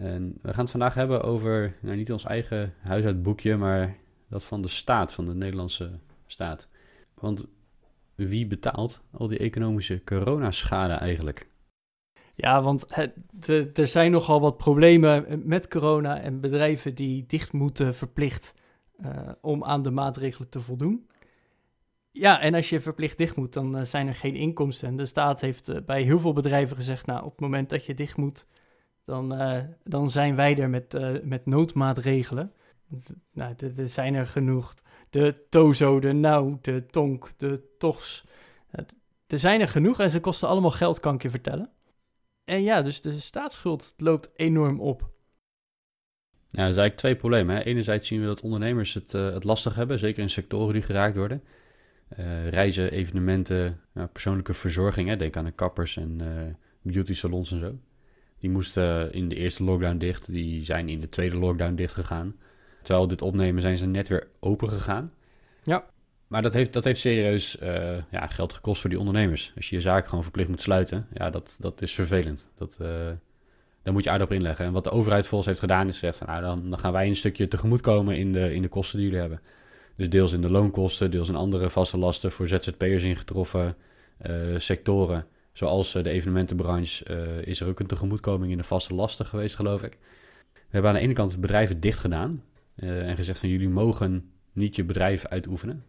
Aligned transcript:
En 0.00 0.38
we 0.42 0.48
gaan 0.52 0.62
het 0.62 0.70
vandaag 0.70 0.94
hebben 0.94 1.22
over 1.22 1.76
nou, 1.80 1.96
niet 1.96 2.12
ons 2.12 2.24
eigen 2.24 2.74
huishoudboekje, 2.80 3.56
maar 3.56 3.96
dat 4.28 4.44
van 4.44 4.62
de 4.62 4.68
staat, 4.68 5.12
van 5.12 5.26
de 5.26 5.34
Nederlandse 5.34 5.98
staat. 6.26 6.68
Want 7.14 7.46
wie 8.14 8.46
betaalt 8.46 9.02
al 9.10 9.28
die 9.28 9.38
economische 9.38 10.04
coronaschade 10.04 10.92
eigenlijk? 10.92 11.48
Ja, 12.34 12.62
want 12.62 12.86
er 13.74 13.88
zijn 13.88 14.10
nogal 14.10 14.40
wat 14.40 14.56
problemen 14.56 15.42
met 15.44 15.68
corona 15.68 16.20
en 16.20 16.40
bedrijven 16.40 16.94
die 16.94 17.26
dicht 17.26 17.52
moeten 17.52 17.94
verplicht 17.94 18.54
eh, 19.02 19.28
om 19.40 19.64
aan 19.64 19.82
de 19.82 19.90
maatregelen 19.90 20.48
te 20.48 20.60
voldoen. 20.60 21.08
Ja, 22.12 22.40
en 22.40 22.54
als 22.54 22.68
je 22.68 22.80
verplicht 22.80 23.18
dicht 23.18 23.36
moet, 23.36 23.52
dan 23.52 23.76
eh, 23.76 23.84
zijn 23.84 24.06
er 24.06 24.14
geen 24.14 24.34
inkomsten. 24.34 24.88
En 24.88 24.96
de 24.96 25.04
staat 25.04 25.40
heeft 25.40 25.68
eh, 25.68 25.80
bij 25.86 26.02
heel 26.02 26.18
veel 26.18 26.32
bedrijven 26.32 26.76
gezegd, 26.76 27.06
nou, 27.06 27.24
op 27.24 27.30
het 27.30 27.40
moment 27.40 27.70
dat 27.70 27.84
je 27.84 27.94
dicht 27.94 28.16
moet, 28.16 28.46
dan, 29.04 29.34
eh, 29.34 29.62
dan 29.82 30.10
zijn 30.10 30.36
wij 30.36 30.58
er 30.58 30.70
met, 30.70 30.94
eh, 30.94 31.12
met 31.22 31.46
noodmaatregelen. 31.46 32.52
Dus, 32.88 33.06
nou, 33.32 33.54
er 33.76 33.88
zijn 33.88 34.14
er 34.14 34.26
genoeg. 34.26 34.74
De 35.10 35.46
Tozo, 35.48 36.00
de 36.00 36.12
Nauw, 36.12 36.58
de 36.62 36.86
Tonk, 36.86 37.30
de. 37.36 37.62
Eh, 38.70 38.84
er 39.26 39.38
zijn 39.38 39.60
er 39.60 39.68
genoeg 39.68 40.00
en 40.00 40.10
ze 40.10 40.20
kosten 40.20 40.48
allemaal 40.48 40.70
geld, 40.70 41.00
kan 41.00 41.14
ik 41.14 41.22
je 41.22 41.30
vertellen. 41.30 41.70
En 42.44 42.62
ja, 42.62 42.82
dus 42.82 43.00
de 43.00 43.20
staatsschuld 43.20 43.94
loopt 43.96 44.30
enorm 44.34 44.80
op. 44.80 45.00
Nou, 45.00 45.12
zijn 46.50 46.64
eigenlijk 46.66 46.96
twee 46.96 47.16
problemen. 47.16 47.56
Hè. 47.56 47.62
Enerzijds 47.62 48.06
zien 48.06 48.20
we 48.20 48.26
dat 48.26 48.40
ondernemers 48.40 48.94
het, 48.94 49.14
eh, 49.14 49.32
het 49.32 49.44
lastig 49.44 49.74
hebben, 49.74 49.98
zeker 49.98 50.22
in 50.22 50.30
sectoren 50.30 50.72
die 50.72 50.82
geraakt 50.82 51.16
worden. 51.16 51.42
Reizen, 52.50 52.90
evenementen, 52.90 53.80
nou, 53.92 54.08
persoonlijke 54.08 54.54
verzorging, 54.54 55.08
hè. 55.08 55.16
denk 55.16 55.36
aan 55.36 55.44
de 55.44 55.50
kappers 55.50 55.96
en 55.96 56.20
beauty 56.82 57.14
salons 57.14 57.52
en 57.52 57.58
zo. 57.58 57.78
Die 58.40 58.50
moesten 58.50 59.12
in 59.12 59.28
de 59.28 59.34
eerste 59.34 59.64
lockdown 59.64 59.98
dicht, 59.98 60.32
die 60.32 60.64
zijn 60.64 60.88
in 60.88 61.00
de 61.00 61.08
tweede 61.08 61.38
lockdown 61.38 61.74
dicht 61.74 61.94
gegaan. 61.94 62.36
Terwijl 62.82 63.06
dit 63.06 63.22
opnemen 63.22 63.62
zijn 63.62 63.76
ze 63.76 63.86
net 63.86 64.08
weer 64.08 64.28
open 64.40 64.68
gegaan. 64.68 65.12
Ja. 65.62 65.84
Maar 66.26 66.42
dat 66.42 66.52
heeft, 66.52 66.72
dat 66.72 66.84
heeft 66.84 67.00
serieus 67.00 67.58
eh, 67.58 67.96
ja, 68.10 68.26
geld 68.26 68.52
gekost 68.52 68.80
voor 68.80 68.90
die 68.90 68.98
ondernemers. 68.98 69.52
Als 69.56 69.68
je 69.68 69.76
je 69.76 69.82
zaak 69.82 70.06
gewoon 70.06 70.22
verplicht 70.22 70.48
moet 70.48 70.62
sluiten, 70.62 71.06
ja, 71.12 71.30
dat, 71.30 71.56
dat 71.60 71.82
is 71.82 71.94
vervelend. 71.94 72.50
Dat, 72.56 72.76
eh, 72.80 72.88
daar 73.82 73.92
moet 73.92 74.04
je 74.04 74.10
aardig 74.10 74.26
op 74.26 74.32
inleggen. 74.32 74.64
En 74.64 74.72
wat 74.72 74.84
de 74.84 74.90
overheid 74.90 75.26
volgens 75.26 75.48
heeft 75.48 75.60
gedaan 75.60 75.88
is 75.88 75.98
gezegd 75.98 76.16
van, 76.16 76.26
nou, 76.26 76.42
dan, 76.42 76.70
dan 76.70 76.78
gaan 76.78 76.92
wij 76.92 77.06
een 77.06 77.16
stukje 77.16 77.48
tegemoetkomen 77.48 78.16
in 78.16 78.32
de, 78.32 78.54
in 78.54 78.62
de 78.62 78.68
kosten 78.68 78.98
die 78.98 79.06
jullie 79.06 79.20
hebben. 79.20 79.40
Dus 79.96 80.10
deels 80.10 80.32
in 80.32 80.40
de 80.40 80.50
loonkosten, 80.50 81.10
deels 81.10 81.28
in 81.28 81.34
andere 81.34 81.70
vaste 81.70 81.98
lasten 81.98 82.32
voor 82.32 82.48
ZZP'ers 82.48 83.02
ingetroffen 83.02 83.76
eh, 84.18 84.34
sectoren. 84.56 85.26
Zoals 85.60 85.94
eh, 85.94 86.02
de 86.02 86.10
evenementenbranche 86.10 87.04
eh, 87.04 87.46
is 87.46 87.60
er 87.60 87.68
ook 87.68 87.80
een 87.80 87.86
tegemoetkoming 87.86 88.50
in 88.52 88.58
de 88.58 88.64
vaste 88.64 88.94
lasten 88.94 89.26
geweest, 89.26 89.56
geloof 89.56 89.82
ik. 89.82 89.98
We 90.52 90.60
hebben 90.68 90.90
aan 90.90 90.96
de 90.96 91.02
ene 91.02 91.12
kant 91.12 91.40
bedrijven 91.40 91.80
dicht 91.80 91.98
gedaan 91.98 92.44
eh, 92.74 93.08
en 93.08 93.16
gezegd 93.16 93.38
van 93.38 93.48
jullie 93.48 93.68
mogen 93.68 94.30
niet 94.52 94.76
je 94.76 94.84
bedrijf 94.84 95.26
uitoefenen. 95.26 95.84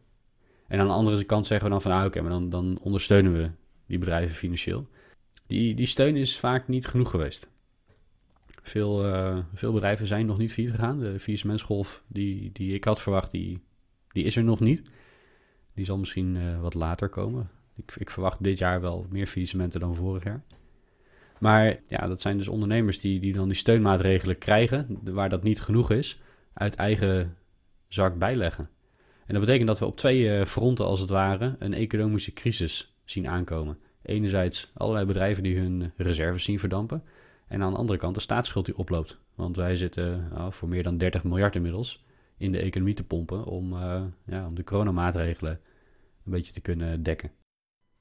En 0.67 0.79
aan 0.79 0.87
de 0.87 0.93
andere 0.93 1.23
kant 1.23 1.47
zeggen 1.47 1.65
we 1.65 1.71
dan 1.71 1.81
van, 1.81 1.91
ah, 1.91 2.05
oké, 2.05 2.21
maar 2.21 2.31
dan, 2.31 2.49
dan 2.49 2.79
ondersteunen 2.81 3.33
we 3.33 3.51
die 3.85 3.97
bedrijven 3.97 4.35
financieel. 4.35 4.87
Die, 5.47 5.75
die 5.75 5.85
steun 5.85 6.15
is 6.15 6.39
vaak 6.39 6.67
niet 6.67 6.87
genoeg 6.87 7.09
geweest. 7.09 7.49
Veel, 8.61 9.03
veel 9.53 9.73
bedrijven 9.73 10.07
zijn 10.07 10.25
nog 10.25 10.37
niet 10.37 10.53
failliet 10.53 10.73
gegaan. 10.75 10.99
De 10.99 11.19
faillissementsgolf 11.19 12.03
die, 12.07 12.51
die 12.53 12.73
ik 12.73 12.83
had 12.83 13.01
verwacht, 13.01 13.31
die, 13.31 13.61
die 14.07 14.23
is 14.23 14.35
er 14.35 14.43
nog 14.43 14.59
niet. 14.59 14.91
Die 15.73 15.85
zal 15.85 15.97
misschien 15.97 16.59
wat 16.61 16.73
later 16.73 17.09
komen. 17.09 17.49
Ik, 17.75 17.95
ik 17.97 18.09
verwacht 18.09 18.43
dit 18.43 18.57
jaar 18.57 18.81
wel 18.81 19.05
meer 19.09 19.27
faillissementen 19.27 19.79
dan 19.79 19.95
vorig 19.95 20.23
jaar. 20.23 20.41
Maar 21.39 21.79
ja, 21.87 22.07
dat 22.07 22.21
zijn 22.21 22.37
dus 22.37 22.47
ondernemers 22.47 22.99
die, 22.99 23.19
die 23.19 23.33
dan 23.33 23.47
die 23.47 23.57
steunmaatregelen 23.57 24.37
krijgen, 24.37 24.99
waar 25.03 25.29
dat 25.29 25.43
niet 25.43 25.61
genoeg 25.61 25.91
is, 25.91 26.21
uit 26.53 26.75
eigen 26.75 27.37
zak 27.87 28.17
bijleggen. 28.17 28.69
En 29.25 29.33
dat 29.33 29.45
betekent 29.45 29.67
dat 29.67 29.79
we 29.79 29.85
op 29.85 29.97
twee 29.97 30.37
eh, 30.37 30.45
fronten, 30.45 30.85
als 30.85 30.99
het 30.99 31.09
ware, 31.09 31.55
een 31.59 31.73
economische 31.73 32.33
crisis 32.33 32.95
zien 33.03 33.29
aankomen. 33.29 33.77
Enerzijds 34.01 34.71
allerlei 34.73 35.05
bedrijven 35.05 35.43
die 35.43 35.57
hun 35.57 35.91
reserves 35.97 36.43
zien 36.43 36.59
verdampen. 36.59 37.03
En 37.47 37.61
aan 37.61 37.71
de 37.71 37.77
andere 37.77 37.99
kant 37.99 38.15
de 38.15 38.21
staatsschuld 38.21 38.65
die 38.65 38.77
oploopt. 38.77 39.17
Want 39.35 39.55
wij 39.55 39.75
zitten 39.75 40.27
nou, 40.33 40.53
voor 40.53 40.69
meer 40.69 40.83
dan 40.83 40.97
30 40.97 41.23
miljard 41.23 41.55
inmiddels 41.55 42.03
in 42.37 42.51
de 42.51 42.59
economie 42.59 42.93
te 42.93 43.03
pompen 43.03 43.45
om, 43.45 43.73
eh, 43.73 44.03
ja, 44.25 44.47
om 44.47 44.55
de 44.55 44.63
coronamaatregelen 44.63 45.59
een 46.25 46.31
beetje 46.31 46.53
te 46.53 46.61
kunnen 46.61 47.03
dekken. 47.03 47.31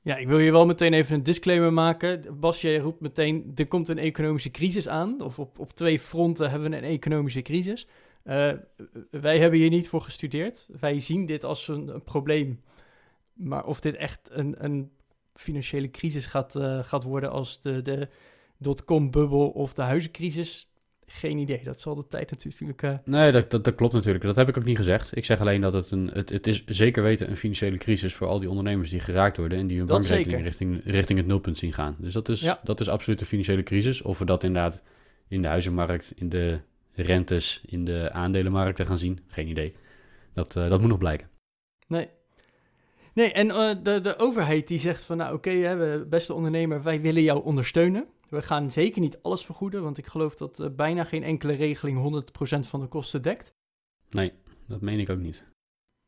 Ja, 0.02 0.16
ik 0.16 0.28
wil 0.28 0.38
hier 0.38 0.52
wel 0.52 0.66
meteen 0.66 0.92
even 0.92 1.14
een 1.14 1.22
disclaimer 1.22 1.72
maken. 1.72 2.40
Bas, 2.40 2.64
roept 2.64 3.00
meteen, 3.00 3.52
er 3.54 3.66
komt 3.68 3.88
een 3.88 3.98
economische 3.98 4.50
crisis 4.50 4.88
aan. 4.88 5.20
Of 5.20 5.38
op, 5.38 5.58
op 5.58 5.72
twee 5.72 5.98
fronten 5.98 6.50
hebben 6.50 6.70
we 6.70 6.76
een 6.76 6.82
economische 6.82 7.42
crisis. 7.42 7.86
Eh, 8.22 8.52
wij 9.10 9.38
hebben 9.38 9.58
hier 9.58 9.70
niet 9.70 9.88
voor 9.88 10.00
gestudeerd. 10.00 10.68
Wij 10.80 10.98
zien 10.98 11.26
dit 11.26 11.44
als 11.44 11.68
een, 11.68 12.02
probleem. 12.04 12.60
Maar 13.32 13.64
of 13.64 13.80
dit 13.80 13.94
echt 13.94 14.28
een, 14.32 14.64
een 14.64 14.90
financiële 15.34 15.90
crisis 15.90 16.26
gaat, 16.26 16.56
eh, 16.56 16.84
gaat 16.84 17.04
worden 17.04 17.30
als 17.30 17.60
de, 17.60 17.82
de 17.82 18.08
dotcom-bubbel 18.58 19.48
of 19.50 19.74
de 19.74 19.82
huizencrisis, 19.82 20.69
geen 21.12 21.38
idee. 21.38 21.60
Dat 21.64 21.80
zal 21.80 21.94
de 21.94 22.06
tijd 22.06 22.30
natuurlijk... 22.30 22.82
eh, 22.82 22.94
Nee, 23.04 23.32
dat, 23.32 23.50
dat, 23.50 23.64
dat 23.64 23.74
klopt 23.74 23.92
natuurlijk. 23.92 24.24
Dat 24.24 24.36
heb 24.36 24.48
ik 24.48 24.56
ook 24.58 24.64
niet 24.64 24.76
gezegd. 24.76 25.16
Ik 25.16 25.24
zeg 25.24 25.40
alleen 25.40 25.60
dat 25.60 25.72
het 25.72 25.90
een. 25.90 26.10
Het, 26.12 26.28
het 26.30 26.46
is 26.46 26.64
zeker 26.66 27.02
weten 27.02 27.30
een 27.30 27.36
financiële 27.36 27.78
crisis 27.78 28.14
voor 28.14 28.26
al 28.26 28.38
die 28.40 28.48
ondernemers 28.48 28.90
die 28.90 29.00
geraakt 29.00 29.36
worden 29.36 29.58
en 29.58 29.66
die 29.66 29.78
hun 29.78 29.86
bankrekening 29.86 30.42
richting, 30.42 30.80
richting 30.84 31.18
het 31.18 31.28
nulpunt 31.28 31.58
zien 31.58 31.72
gaan. 31.72 31.96
Dus 31.98 32.12
dat 32.12 32.28
is, 32.28 32.40
Ja. 32.40 32.60
dat 32.64 32.80
is 32.80 32.88
absoluut 32.88 33.20
een 33.20 33.26
financiële 33.26 33.62
crisis. 33.62 34.02
Of 34.02 34.18
we 34.18 34.24
dat 34.24 34.44
inderdaad 34.44 34.82
in 35.28 35.42
de 35.42 35.48
huizenmarkt, 35.48 36.12
in 36.16 36.28
de 36.28 36.58
rentes, 36.94 37.60
in 37.66 37.84
de 37.84 38.08
aandelenmarkten 38.12 38.86
gaan 38.86 38.98
zien, 38.98 39.18
geen 39.26 39.48
idee. 39.48 39.74
Dat, 40.34 40.56
eh, 40.56 40.68
dat 40.70 40.80
moet 40.80 40.88
nog 40.88 40.98
blijken. 40.98 41.28
Nee. 41.88 42.08
Nee, 43.14 43.32
en 43.32 43.50
eh, 43.50 43.70
de, 43.82 44.00
de 44.00 44.18
overheid 44.18 44.68
die 44.68 44.78
zegt 44.78 45.04
van, 45.04 45.16
nou 45.16 45.34
oké, 45.34 45.50
we- 45.76 46.06
beste 46.08 46.34
ondernemer, 46.34 46.82
wij 46.82 47.00
willen 47.00 47.22
jou 47.22 47.44
ondersteunen. 47.44 48.06
We 48.30 48.42
gaan 48.42 48.70
zeker 48.70 49.00
niet 49.00 49.22
alles 49.22 49.44
vergoeden, 49.44 49.82
want 49.82 49.98
ik 49.98 50.06
geloof 50.06 50.34
dat 50.34 50.58
eh, 50.58 50.68
bijna 50.70 51.04
geen 51.04 51.22
enkele 51.22 51.52
regeling 51.52 52.24
100% 52.64 52.68
van 52.68 52.80
de 52.80 52.86
kosten 52.86 53.22
dekt. 53.22 53.54
Nee, 54.10 54.32
dat 54.66 54.80
meen 54.80 54.98
ik 54.98 55.10
ook 55.10 55.18
niet. 55.18 55.44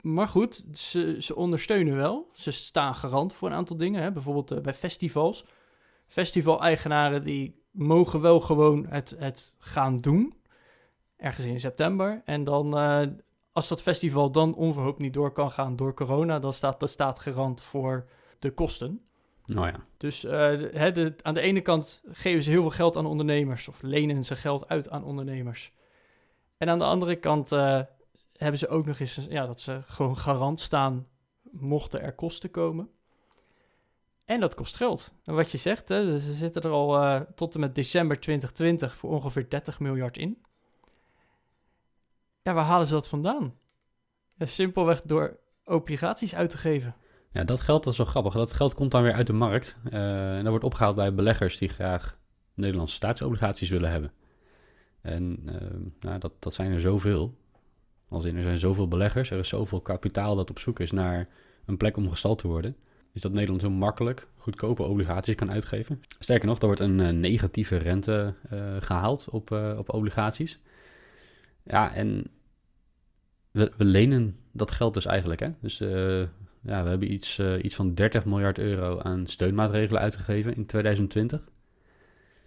Maar 0.03 0.28
goed, 0.28 0.65
ze, 0.72 1.16
ze 1.19 1.37
ondersteunen 1.37 1.97
wel. 1.97 2.31
Ze 2.33 2.50
staan 2.50 2.94
garant 2.94 3.33
voor 3.33 3.49
een 3.49 3.55
aantal 3.55 3.77
dingen. 3.77 4.03
Hè? 4.03 4.12
Bijvoorbeeld 4.12 4.50
eh, 4.50 4.60
bij 4.60 4.75
festivals. 4.75 5.44
Festival-eigenaren 6.06 7.25
die 7.25 7.62
mogen 7.71 8.21
wel 8.21 8.41
gewoon 8.41 8.87
het, 8.87 9.15
het 9.19 9.56
gaan 9.59 9.99
doen. 9.99 10.33
Ergens 11.16 11.47
in 11.47 11.60
september. 11.60 12.22
En 12.25 12.44
dan, 12.44 12.77
eh, 12.77 13.06
als 13.53 13.69
dat 13.69 13.83
festival 13.83 14.33
dan 14.33 14.54
onverhoopt 14.54 14.99
niet 14.99 15.15
door 15.15 15.33
kan 15.33 15.50
gaan 15.50 15.77
door 15.77 15.94
corona, 15.94 16.39
dan 16.39 16.53
staat 16.53 16.81
de 16.81 16.87
staat 16.87 17.19
garant 17.19 17.62
voor 17.62 18.09
de 18.39 18.50
kosten. 18.50 19.06
Nou 19.47 19.66
ja, 19.66 19.80
Dus 19.97 20.25
eh, 20.25 21.06
aan 21.22 21.34
de 21.34 21.41
ene 21.41 21.60
kant 21.60 22.03
geven 22.12 22.42
ze 22.42 22.50
heel 22.50 22.60
veel 22.60 22.70
geld 22.70 22.97
aan 22.97 23.06
ondernemers 23.06 23.69
of 23.69 23.82
lenen 23.82 24.25
ze 24.25 24.36
geld 24.36 24.69
uit 24.69 24.91
aan 24.91 25.04
ondernemers. 25.04 25.72
En 26.59 26.68
aan 26.68 26.78
de 26.78 26.84
andere 26.84 27.16
kant 27.16 27.53
eh, 27.53 27.80
hebben 28.36 28.59
ze 28.59 28.68
ook 28.68 28.86
nog 28.86 28.98
eens 28.98 29.27
ja, 29.28 29.47
dat 29.47 29.60
ze 29.60 29.80
gewoon 29.86 30.18
garant 30.18 30.60
staan 30.60 31.06
mochten 31.50 32.03
er 32.03 32.15
kosten 32.15 32.50
komen. 32.50 32.91
En 34.24 34.41
dat 34.41 34.54
kost 34.54 34.77
geld. 34.77 35.12
En 35.24 35.34
wat 35.34 35.50
je 35.50 35.59
zegt, 35.59 35.88
hè, 35.88 36.21
ze 36.21 36.33
zitten 36.33 36.62
er 36.62 36.71
al 36.71 37.03
eh, 37.03 37.21
tot 37.34 37.54
en 37.54 37.60
met 37.60 37.74
december 37.74 38.21
2020 38.21 38.97
voor 38.97 39.10
ongeveer 39.10 39.48
30 39.48 39.80
miljard 39.80 40.18
in. 40.18 40.42
Ja, 42.42 42.53
waar 42.53 42.65
halen 42.65 42.86
ze 42.86 42.92
dat 42.92 43.09
vandaan? 43.09 43.59
Simpelweg 44.38 45.03
door 45.03 45.38
obligaties 45.65 46.34
uit 46.34 46.50
te 46.50 46.59
geven. 46.59 46.97
Ja, 47.33 47.45
dat 47.45 47.61
geld 47.61 47.84
dat 47.84 47.93
is 47.93 47.99
wel 47.99 48.07
grappig. 48.07 48.33
Dat 48.33 48.53
geld 48.53 48.75
komt 48.75 48.91
dan 48.91 49.03
weer 49.03 49.13
uit 49.13 49.27
de 49.27 49.33
markt. 49.33 49.77
eh, 49.91 50.37
en 50.37 50.41
dat 50.41 50.49
wordt 50.49 50.65
opgehaald 50.65 50.97
bij 50.97 51.15
beleggers 51.15 51.59
die 51.59 51.69
graag 51.69 52.19
Nederlandse 52.55 52.95
staatsobligaties 52.95 53.69
willen 53.69 53.91
hebben. 53.91 54.13
En 55.01 55.43
eh, 55.47 55.69
nou, 56.01 56.19
dat, 56.19 56.33
dat 56.39 56.55
zijn 56.55 56.73
er 56.73 56.81
zoveel. 56.81 57.34
Als 58.09 58.25
er 58.25 58.43
zijn 58.43 58.59
zoveel 58.59 58.89
beleggers, 58.89 59.31
er 59.31 59.39
is 59.39 59.49
zoveel 59.49 59.81
kapitaal 59.81 60.37
dat 60.37 60.51
op 60.51 60.59
zoek 60.59 60.81
is 60.81 60.91
naar 60.91 61.29
een 61.67 61.77
plek 61.77 61.97
om 61.97 62.09
gestald 62.09 62.39
te 62.39 62.47
worden. 62.47 62.77
is 63.13 63.21
dat 63.21 63.33
Nederland 63.33 63.61
heel 63.61 63.71
makkelijk 63.71 64.29
goedkope 64.37 64.83
obligaties 64.83 65.34
kan 65.34 65.51
uitgeven. 65.51 66.03
Sterker 66.19 66.49
nog, 66.49 66.59
er 66.59 66.67
wordt 66.67 66.81
een 66.81 67.01
eh, 67.01 67.09
negatieve 67.13 67.77
rente 67.77 68.34
gehaald 68.81 69.29
op, 69.31 69.51
op 69.77 69.93
obligaties. 69.93 70.61
Ja, 71.65 71.95
en 71.95 72.31
we, 73.51 73.73
we, 73.77 73.84
lenen 73.84 74.37
dat 74.53 74.71
geld 74.71 74.95
dus 74.95 75.07
eigenlijk. 75.07 75.41
Hè? 75.41 75.51
Dus 75.61 75.81
ja, 76.62 76.82
we 76.82 76.88
hebben 76.88 77.12
iets, 77.12 77.41
iets 77.62 77.74
van 77.74 77.94
30 77.94 78.24
miljard 78.24 78.59
euro 78.59 79.00
aan 79.00 79.26
steunmaatregelen 79.26 80.03
uitgegeven 80.03 80.56
in 80.56 80.66
2020. 80.66 81.48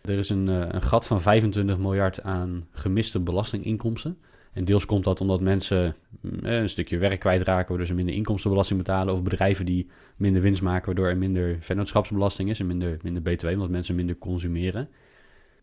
Er 0.02 0.18
is 0.18 0.30
een, 0.30 0.48
een 0.48 0.82
gat 0.82 1.06
van 1.06 1.22
25 1.22 1.78
miljard 1.78 2.24
aan 2.24 2.68
gemiste 2.72 3.20
belastinginkomsten. 3.20 4.18
En 4.56 4.66
deels 4.66 4.86
komt 4.86 5.04
dat 5.04 5.22
omdat 5.22 5.42
mensen 5.42 5.96
mm, 6.22 6.40
eh, 6.40 6.58
een 6.58 6.70
stukje 6.70 6.98
werk 6.98 7.20
kwijtraken, 7.20 7.68
waardoor 7.68 7.88
ze 7.88 7.94
minder 7.94 8.16
inkomstenbelasting 8.16 8.80
betalen. 8.80 9.14
Of 9.14 9.24
bedrijven 9.24 9.66
die 9.66 9.90
minder 10.18 10.42
winst 10.42 10.62
maken, 10.62 10.86
waardoor 10.86 11.08
er 11.08 11.18
minder 11.18 11.58
vennootschapsbelasting 11.60 12.50
is 12.50 12.60
en 12.60 12.68
minder, 12.68 12.98
minder 13.02 13.22
BTW, 13.22 13.48
omdat 13.48 13.70
mensen 13.70 13.96
minder 13.96 14.18
consumeren. 14.18 14.90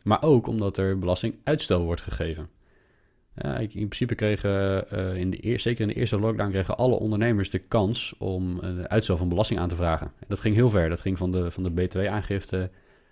Maar 0.02 0.22
ook 0.22 0.46
omdat 0.46 0.76
er 0.76 0.98
belastinguitstel 0.98 1.84
wordt 1.84 2.00
gegeven. 2.00 2.48
Ja, 3.34 3.58
in 3.58 3.68
principe 3.68 4.14
kregen, 4.14 4.84
uh, 4.92 5.14
in 5.14 5.30
de 5.30 5.36
eerste, 5.36 5.68
zeker 5.68 5.82
in 5.82 5.88
de 5.88 5.94
eerste 5.94 6.18
lockdown, 6.18 6.50
kregen 6.50 6.76
alle 6.76 6.94
ondernemers 6.98 7.50
de 7.50 7.58
kans 7.58 8.14
om 8.18 8.58
een 8.58 8.88
uitstel 8.88 9.16
van 9.16 9.28
belasting 9.28 9.60
aan 9.60 9.68
te 9.68 9.74
vragen. 9.74 10.12
dat 10.28 10.40
ging 10.40 10.54
heel 10.54 10.70
ver. 10.70 10.88
Dat 10.88 11.00
ging 11.00 11.18
van 11.18 11.32
de, 11.32 11.50
van 11.50 11.62
de 11.62 11.70
BTW-aangifte 11.70 12.70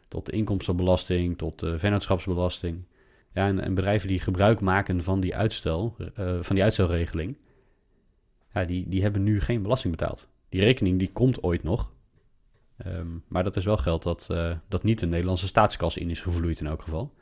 tot 0.09 0.27
de 0.27 0.33
inkomstenbelasting, 0.33 1.39
tot 1.39 1.59
de 1.59 1.79
vennootschapsbelasting. 1.79 2.85
Ja, 3.33 3.47
en, 3.47 3.75
bedrijven 3.75 4.09
die 4.09 4.21
gebruik 4.21 4.61
maken 4.61 5.03
van 5.03 5.21
die, 5.21 5.37
uitstel, 5.37 5.97
uh, 6.19 6.39
van 6.41 6.55
die 6.55 6.65
uitstelregeling, 6.65 7.37
ja, 8.53 8.65
die, 8.65 8.89
die 8.89 9.03
hebben 9.03 9.23
nu 9.23 9.41
geen 9.41 9.63
belasting 9.63 9.97
betaald. 9.97 10.29
Die 10.49 10.61
rekening 10.61 10.99
die 10.99 11.13
komt 11.13 11.43
ooit 11.43 11.63
nog. 11.63 11.93
Um, 12.87 13.25
maar 13.29 13.45
dat 13.45 13.57
is 13.57 13.65
wel 13.65 13.77
geld 13.77 14.03
dat, 14.03 14.27
dat 14.69 14.83
niet 14.83 14.99
de 14.99 15.07
Nederlandse 15.07 15.47
staatskas 15.47 15.97
in 15.97 16.11
is 16.11 16.21
gevloeid 16.21 16.61
in 16.61 16.67
elk 16.67 16.83
geval. 16.83 17.15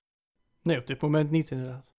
Nee, 0.62 0.78
op 0.78 0.86
dit 0.86 1.00
moment 1.00 1.30
niet 1.30 1.50
inderdaad. 1.50 1.97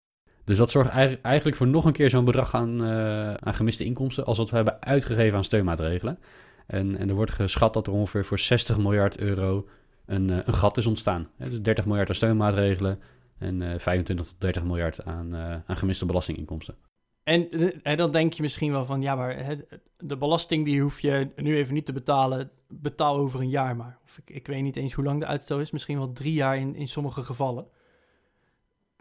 Dus 0.50 0.58
dat 0.58 0.72
zorgt 0.72 0.90
eigenlijk 1.22 1.56
voor 1.56 1.68
nog 1.68 1.86
een 1.86 1.94
keer 1.94 2.10
zo'n 2.10 2.26
bedrag 2.26 2.56
aan, 2.56 2.84
uh, 2.84 3.34
aan 3.34 3.54
gemiste 3.54 3.84
inkomsten 3.84 4.26
als 4.26 4.38
wat 4.38 4.50
we 4.50 4.56
hebben 4.56 4.82
uitgegeven 4.82 5.38
aan 5.38 5.44
steunmaatregelen. 5.44 6.20
En, 6.68 6.98
en 6.98 7.10
er 7.10 7.16
wordt 7.16 7.32
geschat 7.32 7.74
dat 7.74 7.88
er 7.88 7.94
ongeveer 7.94 8.26
voor 8.26 8.40
60 8.40 8.78
miljard 8.78 9.20
euro 9.20 9.68
een, 10.06 10.30
een 10.30 10.54
gat 10.54 10.78
is 10.78 10.86
ontstaan. 10.86 11.30
Dus 11.38 11.62
30 11.62 11.86
miljard 11.86 12.10
aan 12.10 12.16
steunmaatregelen, 12.16 13.00
en 13.38 13.62
uh, 13.62 13.74
eh, 13.74 13.80
25 13.80 14.26
tot 14.26 14.36
30 14.38 14.64
miljard 14.64 15.06
aan, 15.06 15.36
aan 15.66 15.78
gemiste 15.78 16.06
belastinginkomsten. 16.06 16.76
En, 17.24 17.50
eh, 17.84 17.98
dan 17.98 18.12
denk 18.12 18.34
je 18.34 18.42
misschien 18.42 18.72
wel 18.72 18.86
van, 18.86 19.02
ja, 19.02 19.16
maar 19.16 19.58
de 19.98 20.18
belasting 20.18 20.66
die 20.66 20.82
hoef 20.82 21.00
je 21.00 21.30
nu 21.36 21.56
even 21.56 21.74
niet 21.74 21.86
te 21.86 21.94
betalen. 21.94 22.52
Betaal 22.68 23.18
over 23.18 23.40
een 23.40 23.50
jaar 23.50 23.76
maar. 23.76 24.00
Of 24.06 24.18
ik, 24.18 24.36
ik 24.36 24.48
weet 24.48 24.62
niet 24.62 24.76
eens 24.76 24.94
hoe 24.94 25.06
lang 25.06 25.20
de 25.20 25.26
uitstel 25.26 25.60
is. 25.60 25.72
Misschien 25.72 25.98
wel 25.98 26.12
drie 26.12 26.34
jaar 26.34 26.58
in, 26.58 26.76
in 26.76 26.88
sommige 26.88 27.24
gevallen. 27.24 27.68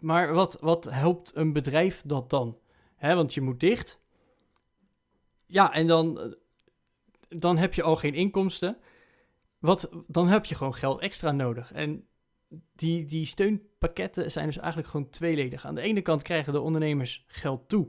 Maar 0.01 0.33
wat, 0.33 0.57
wat 0.59 0.83
helpt 0.83 1.31
een 1.35 1.53
bedrijf 1.53 2.01
dat 2.05 2.29
dan? 2.29 2.57
Want 2.99 3.33
je 3.33 3.41
moet 3.41 3.59
dicht. 3.59 4.01
Ja, 5.45 5.73
en 5.73 5.87
dan, 5.87 6.35
dan 7.27 7.57
heb 7.57 7.73
je 7.73 7.83
al 7.83 7.95
geen 7.95 8.13
inkomsten. 8.13 8.77
Wat, 9.59 9.89
dan 10.07 10.27
heb 10.27 10.45
je 10.45 10.55
gewoon 10.55 10.75
geld 10.75 10.99
extra 10.99 11.31
nodig. 11.31 11.71
En 11.71 12.07
die, 12.75 13.05
die 13.05 13.25
steunpakketten 13.25 14.31
zijn 14.31 14.45
dus 14.45 14.57
eigenlijk 14.57 14.87
gewoon 14.87 15.09
tweeledig. 15.09 15.65
Aan 15.65 15.75
de 15.75 15.81
ene 15.81 16.01
kant 16.01 16.23
krijgen 16.23 16.53
de 16.53 16.61
ondernemers 16.61 17.25
geld 17.27 17.69
toe 17.69 17.87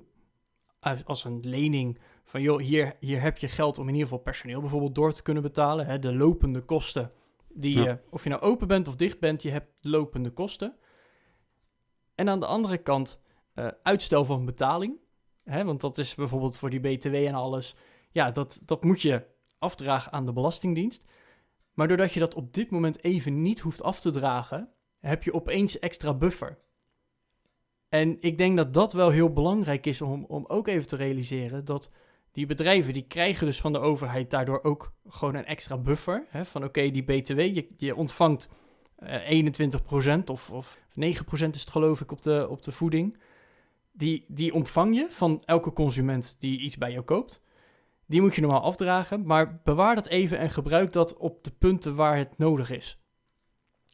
als 1.05 1.25
een 1.25 1.41
lening 1.43 1.99
van 2.25 2.43
joh, 2.43 2.61
hier, 2.61 2.97
hier 3.01 3.21
heb 3.21 3.39
je 3.39 3.49
geld 3.49 3.79
om 3.79 3.89
in 3.89 3.95
ieder 3.95 4.09
geval 4.09 4.23
personeel 4.23 4.61
bijvoorbeeld 4.61 4.95
door 4.95 5.13
te 5.13 5.23
kunnen 5.23 5.43
betalen. 5.43 6.01
De 6.01 6.15
lopende 6.15 6.61
kosten, 6.61 7.11
die 7.49 7.79
je, 7.83 7.99
of 8.11 8.23
je 8.23 8.29
nou 8.29 8.43
open 8.43 8.69
bent 8.69 8.89
of 8.89 8.97
dicht 8.97 9.21
bent, 9.21 9.43
je 9.43 9.51
hebt 9.51 9.85
lopende 9.85 10.31
kosten. 10.31 10.77
En 12.21 12.29
aan 12.29 12.41
de 12.41 12.47
andere 12.47 12.79
kant 12.79 13.21
uh, 13.55 13.69
uitstel 13.83 14.25
van 14.25 14.45
betaling. 14.45 14.97
Hè, 15.45 15.65
want 15.65 15.81
dat 15.81 15.99
is 15.99 16.15
bijvoorbeeld 16.15 16.57
voor 16.57 16.71
die 16.71 16.81
BTW 16.81 17.15
en 17.15 17.35
alles. 17.35 17.75
Ja, 18.11 18.31
dat, 18.31 18.61
dat 18.65 18.85
moet 18.85 19.03
je 19.03 19.27
afdragen 19.59 20.13
aan 20.13 20.27
de 20.27 20.33
Belastingdienst. 20.33 21.05
Maar 21.75 21.89
doordat 21.89 22.13
je 22.13 22.21
dat 22.21 22.35
op 22.35 22.55
dit 22.55 22.71
moment 22.71 23.05
even 23.05 23.43
niet 23.43 23.61
hoeft 23.61 23.83
af 23.83 24.01
te 24.01 24.11
dragen, 24.11 24.69
heb 24.99 25.23
je 25.23 25.35
opeens 25.35 25.79
extra 25.79 26.15
buffer. 26.15 26.59
En 27.89 28.17
ik 28.21 28.39
denk 28.39 28.57
dat 28.57 28.75
dat 28.75 28.93
wel 28.93 29.11
heel 29.11 29.33
belangrijk 29.33 29.87
is 29.87 30.01
om, 30.01 30.25
om 30.25 30.45
ook 30.47 30.69
even 30.69 30.87
te 30.87 30.97
realiseren 30.97 31.65
dat 31.65 31.91
die 32.33 32.47
bedrijven 32.47 32.93
die 32.93 33.07
krijgen 33.07 33.47
dus 33.47 33.61
van 33.61 33.73
de 33.73 33.79
overheid 33.79 34.31
daardoor 34.31 34.63
ook 34.63 34.93
gewoon 35.07 35.35
een 35.35 35.47
extra 35.47 35.79
buffer. 35.79 36.27
Hè, 36.29 36.45
van 36.45 36.65
oké, 36.65 36.91
die 36.91 37.05
BTW, 37.05 37.39
je, 37.39 37.67
je 37.77 37.95
ontvangt 37.95 38.49
eh, 38.49 38.57
21% 39.03 40.25
of, 40.25 40.51
of 40.51 40.79
9% 40.79 40.83
is 41.31 41.41
het 41.41 41.71
geloof 41.71 42.01
ik 42.01 42.13
op 42.13 42.23
de, 42.23 42.47
op 42.51 42.63
de 42.63 42.73
voeding. 42.73 43.19
Die, 43.93 44.25
die 44.29 44.55
ontvang 44.55 44.95
je 44.95 45.07
van 45.11 45.43
elke 45.45 45.73
consument 45.73 46.37
die 46.39 46.61
iets 46.61 46.77
bij 46.77 46.93
jou 46.93 47.05
koopt. 47.05 47.43
Die 48.07 48.21
moet 48.21 48.35
je 48.35 48.41
normaal 48.41 48.63
afdragen, 48.63 49.27
maar 49.27 49.61
bewaar 49.65 49.95
dat 49.95 50.07
even 50.07 50.39
en 50.39 50.51
gebruik 50.51 50.93
dat 50.93 51.17
op 51.17 51.45
de 51.45 51.53
punten 51.59 51.95
waar 51.95 52.17
het 52.17 52.39
nodig 52.39 52.71
is. 52.71 52.99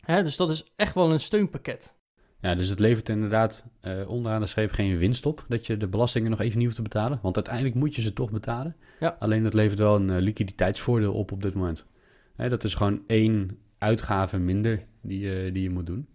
Hè, 0.01 0.23
dus 0.23 0.37
dat 0.37 0.51
is 0.51 0.73
echt 0.77 0.95
wel 0.95 1.13
een 1.13 1.21
steunpakket. 1.21 1.95
Ja, 2.41 2.55
dus 2.55 2.69
het 2.69 2.79
levert 2.79 3.09
inderdaad 3.09 3.67
uh, 3.83 4.09
onderaan 4.09 4.41
de 4.41 4.47
scheep 4.47 4.71
geen 4.71 4.99
winst 4.99 5.27
op 5.27 5.45
dat 5.49 5.67
je 5.67 5.77
de 5.77 5.89
belastingen 5.89 6.31
nog 6.31 6.41
even 6.41 6.57
niet 6.57 6.65
hoeft 6.65 6.77
te 6.77 6.83
betalen. 6.83 7.19
Want 7.23 7.37
uiteindelijk 7.37 7.75
moet 7.75 7.95
je 7.95 8.03
ze 8.03 8.13
toch 8.13 8.31
betalen. 8.31 8.77
Ja. 9.01 9.17
Alleen 9.19 9.43
dat 9.43 9.55
levert 9.55 9.79
wel 9.79 9.97
een 9.97 10.09
uh, 10.09 10.17
liquiditeitsvoordeel 10.19 11.15
op 11.15 11.33
op 11.33 11.43
dit 11.43 11.55
moment. 11.55 11.87
Hè, 12.37 12.49
dat 12.49 12.65
is 12.65 12.75
gewoon 12.75 13.03
één 13.07 13.59
uitgave 13.79 14.39
minder 14.39 14.85
die, 15.01 15.47
uh, 15.47 15.53
die 15.53 15.63
je 15.63 15.71
moet 15.71 15.87
doen. 15.87 16.09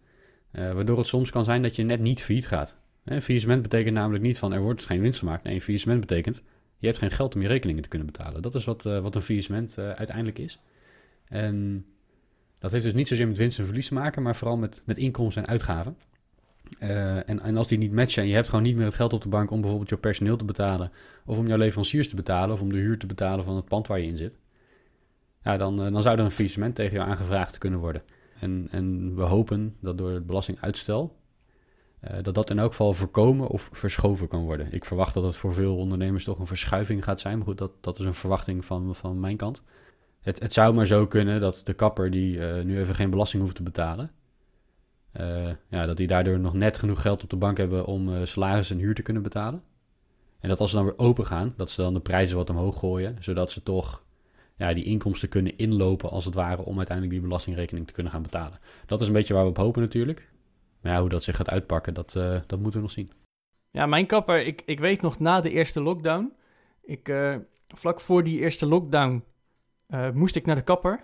waardoor 0.52 0.98
het 0.98 1.08
soms 1.08 1.31
kan 1.31 1.44
zijn 1.44 1.62
dat 1.62 1.75
je 1.75 1.84
net 1.84 2.00
niet 2.00 2.22
failliet 2.22 2.48
gaat. 2.48 2.78
Een 3.04 3.22
faillissement 3.22 3.62
betekent 3.62 3.96
namelijk 3.96 4.24
niet 4.24 4.38
van 4.38 4.54
er 4.54 4.62
wordt 4.62 4.86
geen 4.86 5.02
winst 5.02 5.19
gemaakt. 5.19 5.44
Nee, 5.44 5.62
een 5.68 6.00
betekent 6.00 6.44
je 6.78 6.88
hebt 6.88 7.00
geen 7.00 7.12
geld 7.12 7.36
om 7.36 7.42
je 7.42 7.48
rekeningen 7.48 7.81
te 7.81 7.90
kunnen 7.90 8.08
betalen. 8.08 8.42
Dat 8.42 8.56
is 8.56 8.66
wat, 8.66 8.84
wat 8.84 9.16
een 9.16 9.22
faillissement 9.22 9.78
uiteindelijk 9.78 10.40
is. 10.40 10.60
En 11.28 11.86
dat 12.60 12.72
heeft 12.72 12.84
dus 12.84 12.94
niet 12.94 13.08
zozeer 13.08 13.28
met 13.28 13.38
winst 13.38 13.60
en 13.60 13.66
verlies 13.66 13.88
te 13.88 13.94
maken, 13.94 14.22
maar 14.22 14.36
vooral 14.36 14.57
met, 14.57 14.81
met 14.86 14.98
inkomsten 14.98 15.44
en 15.44 15.50
uitgaven. 15.50 15.98
En, 16.80 17.42
en 17.42 17.57
als 17.57 17.68
die 17.68 17.78
niet 17.78 17.92
matchen 17.92 18.24
en 18.24 18.30
je 18.30 18.36
hebt 18.36 18.50
gewoon 18.50 18.64
niet 18.64 18.75
meer 18.75 18.86
het 18.86 18.94
geld 18.94 19.14
op 19.14 19.22
de 19.22 19.30
bank 19.30 19.52
om 19.52 19.60
bijvoorbeeld 19.60 19.90
je 19.90 19.98
personeel 19.98 20.38
te 20.38 20.46
betalen, 20.46 20.92
of 21.25 21.38
om 21.38 21.48
jouw 21.48 21.57
leveranciers 21.57 22.10
te 22.10 22.16
betalen, 22.16 22.56
of 22.56 22.62
om 22.62 22.72
de 22.72 22.78
huur 22.78 22.98
te 22.98 23.06
betalen 23.06 23.44
van 23.44 23.56
het 23.56 23.66
pand 23.66 23.88
waar 23.88 24.00
je 24.00 24.07
in 24.07 24.18
zit, 24.18 24.38
ja, 25.44 25.58
dan, 25.58 25.76
dan 25.78 26.02
zou 26.02 26.18
er 26.18 26.24
een 26.24 26.32
faillissement 26.32 26.76
tegen 26.76 26.98
jou 26.98 27.10
aangevraagd 27.10 27.58
kunnen 27.58 27.80
worden. 27.80 28.04
En, 28.40 28.68
en 28.72 29.16
we 29.16 29.22
hopen 29.22 29.76
dat 29.80 29.98
door 29.98 30.12
het 30.12 30.26
belastinguitstel 30.26 31.20
uh, 32.04 32.18
dat 32.22 32.36
dat 32.36 32.50
in 32.50 32.60
elk 32.60 32.70
geval 32.70 32.94
voorkomen 32.94 33.48
of 33.48 33.70
verschoven 33.72 34.28
kan 34.28 34.44
worden. 34.44 34.68
Ik 34.71 34.86
verwacht 34.86 35.14
dat 35.14 35.24
het 35.24 35.36
voor 35.36 35.54
veel 35.54 35.78
ondernemers 35.78 36.24
toch 36.24 36.40
een 36.40 36.48
verschuiving 36.48 37.04
gaat 37.04 37.19
zijn. 37.19 37.38
Maar 37.38 37.48
goed, 37.48 37.57
dat, 37.57 37.71
dat 37.81 38.00
is 38.00 38.06
een 38.06 38.14
verwachting 38.14 38.66
van, 38.66 38.95
van 38.95 39.19
mijn 39.19 39.38
kant. 39.38 39.62
Het, 40.21 40.40
het 40.40 40.54
zou 40.54 40.74
maar 40.74 40.86
zo 40.86 41.07
kunnen 41.07 41.42
dat 41.42 41.62
de 41.64 41.74
kapper 41.74 42.12
die 42.12 42.38
uh, 42.38 42.64
nu 42.64 42.80
even 42.80 42.95
geen 42.95 43.10
belasting 43.10 43.42
hoeft 43.42 43.56
te 43.56 43.64
betalen... 43.64 44.12
Ja, 45.69 45.86
dat 45.86 45.98
die 45.98 46.07
daardoor 46.07 46.40
nog 46.40 46.54
net 46.54 46.78
genoeg 46.78 47.02
geld 47.02 47.24
op 47.24 47.30
de 47.30 47.36
bank 47.36 47.57
hebben 47.57 47.86
om 47.86 48.26
salaris 48.26 48.71
en 48.71 48.78
huur 48.78 48.95
te 48.95 49.02
kunnen 49.02 49.24
betalen. 49.24 49.64
En 50.40 50.50
dat 50.50 50.60
als 50.60 50.69
ze 50.69 50.76
dan 50.76 50.86
weer 50.86 50.98
open 50.98 51.26
gaan, 51.26 51.54
dat 51.57 51.71
ze 51.71 51.81
dan 51.81 51.94
de 51.94 52.00
prijzen 52.00 52.38
wat 52.38 52.50
omhoog 52.50 52.80
gooien, 52.80 53.16
zodat 53.19 53.52
ze 53.52 53.64
toch 53.64 54.04
ja, 54.61 54.73
die 54.73 54.83
inkomsten 54.83 55.30
kunnen 55.30 55.57
inlopen 55.57 56.09
als 56.09 56.25
het 56.25 56.33
ware 56.33 56.65
om 56.65 56.77
uiteindelijk 56.77 57.18
die 57.18 57.27
belastingrekening 57.27 57.87
te 57.87 57.94
kunnen 57.94 58.11
gaan 58.11 58.21
betalen. 58.21 58.59
Dat 58.85 59.01
is 59.01 59.07
een 59.07 59.13
beetje 59.13 59.33
waar 59.33 59.44
we 59.44 59.49
op 59.49 59.57
hopen 59.57 59.81
natuurlijk. 59.81 60.31
Maar 60.81 60.91
ja, 60.91 60.99
hoe 60.99 61.09
dat 61.09 61.23
zich 61.23 61.35
gaat 61.35 61.49
uitpakken, 61.49 61.94
dat, 61.94 62.15
uh, 62.18 62.39
dat 62.47 62.59
moeten 62.59 62.80
we 62.80 62.85
nog 62.85 62.91
zien. 62.91 63.11
Ja, 63.71 63.85
mijn 63.85 64.06
kapper, 64.06 64.45
ik, 64.45 64.61
ik 64.65 64.80
weet 64.80 65.01
nog 65.01 65.19
na 65.19 65.41
de 65.41 65.49
eerste 65.49 65.81
lockdown. 65.81 66.33
Ik, 66.81 67.09
uh, 67.09 67.35
vlak 67.68 67.99
voor 68.01 68.23
die 68.23 68.39
eerste 68.39 68.65
lockdown 68.65 69.23
uh, 69.89 70.09
moest 70.09 70.35
ik 70.35 70.45
naar 70.45 70.56
de 70.56 70.61
kapper. 70.61 71.03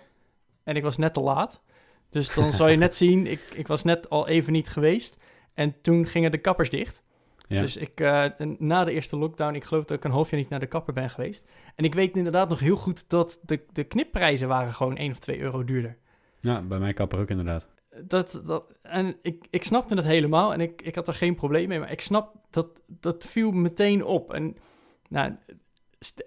En 0.62 0.76
ik 0.76 0.82
was 0.82 0.96
net 0.96 1.14
te 1.14 1.20
laat. 1.20 1.62
Dus 2.10 2.34
dan 2.34 2.52
zal 2.52 2.68
je 2.68 2.76
net 2.76 2.94
zien, 3.04 3.26
ik, 3.26 3.40
ik 3.54 3.66
was 3.66 3.84
net 3.84 4.10
al 4.10 4.28
even 4.28 4.52
niet 4.52 4.68
geweest. 4.68 5.16
En 5.54 5.80
toen 5.80 6.06
gingen 6.06 6.30
de 6.30 6.38
kappers 6.38 6.70
dicht. 6.70 7.02
Ja. 7.48 7.60
Dus 7.60 7.76
ik, 7.76 8.00
na 8.58 8.84
de 8.84 8.92
eerste 8.92 9.16
lockdown, 9.16 9.54
ik 9.54 9.64
geloof 9.64 9.84
dat 9.84 9.96
ik 9.96 10.04
een 10.04 10.10
half 10.10 10.30
jaar 10.30 10.40
niet 10.40 10.48
naar 10.48 10.60
de 10.60 10.66
kapper 10.66 10.94
ben 10.94 11.10
geweest. 11.10 11.48
En 11.74 11.84
ik 11.84 11.94
weet 11.94 12.16
inderdaad 12.16 12.48
nog 12.48 12.60
heel 12.60 12.76
goed 12.76 13.04
dat 13.08 13.38
de, 13.42 13.64
de 13.72 13.84
knipprijzen 13.84 14.48
waren 14.48 14.72
gewoon 14.72 14.96
1 14.96 15.10
of 15.10 15.18
2 15.18 15.38
euro 15.38 15.64
duurder. 15.64 15.96
Ja, 16.40 16.62
bij 16.62 16.78
mijn 16.78 16.94
kapper 16.94 17.18
ook 17.18 17.30
inderdaad 17.30 17.68
dat, 18.04 18.40
dat, 18.44 18.78
en 18.82 19.16
ik, 19.22 19.46
ik 19.50 19.64
snapte 19.64 19.94
het 19.94 20.04
helemaal 20.04 20.52
en 20.52 20.60
ik, 20.60 20.82
ik 20.82 20.94
had 20.94 21.08
er 21.08 21.14
geen 21.14 21.34
probleem 21.34 21.68
mee, 21.68 21.78
maar 21.78 21.90
ik 21.90 22.00
snap 22.00 22.34
dat 22.50 22.68
dat 22.86 23.24
viel 23.24 23.50
meteen 23.50 24.04
op. 24.04 24.32
En 24.32 24.56
nou, 25.08 25.36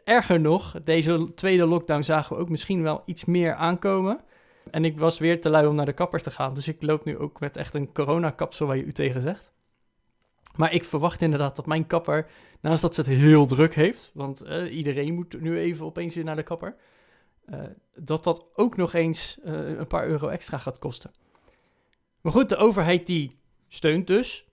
erger 0.04 0.40
nog, 0.40 0.76
deze 0.84 1.34
tweede 1.36 1.66
lockdown 1.66 2.02
zagen 2.02 2.36
we 2.36 2.42
ook 2.42 2.50
misschien 2.50 2.84
wel 2.84 3.02
iets 3.06 3.26
meer 3.26 3.54
aankomen. 3.54 4.20
En 4.72 4.86
ik 4.86 5.00
was 5.00 5.20
weer 5.20 5.42
te 5.42 5.50
lui 5.50 5.68
om 5.68 5.76
naar 5.76 5.86
de 5.86 5.94
kappers 5.94 6.24
te 6.24 6.32
gaan, 6.32 6.54
dus 6.54 6.68
ik 6.68 6.82
loop 6.82 7.06
nu 7.06 7.18
ook 7.18 7.40
met 7.40 7.58
echt 7.58 7.74
een 7.74 7.94
coronakapsel 7.94 8.68
waar 8.68 8.78
je 8.78 8.84
u 8.84 8.92
tegen 8.92 9.22
zegt. 9.22 9.54
Maar 10.56 10.74
ik 10.74 10.84
verwacht 10.84 11.22
inderdaad 11.22 11.56
dat 11.56 11.66
mijn 11.66 11.88
kapper, 11.88 12.30
naast 12.62 12.82
dat 12.82 12.96
ze 12.96 13.02
het 13.02 13.10
heel 13.10 13.46
druk 13.46 13.76
heeft, 13.76 14.12
want 14.14 14.46
uh, 14.46 14.76
iedereen 14.76 15.14
moet 15.14 15.42
nu 15.42 15.60
even 15.60 15.86
opeens 15.86 16.16
weer 16.16 16.24
naar 16.24 16.36
de 16.36 16.44
kapper, 16.44 16.76
dat 17.96 18.24
dat 18.24 18.46
ook 18.56 18.78
nog 18.78 18.94
eens 18.94 19.40
een 19.44 19.88
paar 19.88 20.08
euro 20.08 20.28
extra 20.28 20.58
gaat 20.58 20.80
kosten. 20.80 21.12
Maar 22.22 22.32
goed, 22.32 22.50
de 22.50 22.56
overheid 22.56 23.08
die 23.08 23.40
steunt 23.68 24.08
dus. 24.08 24.46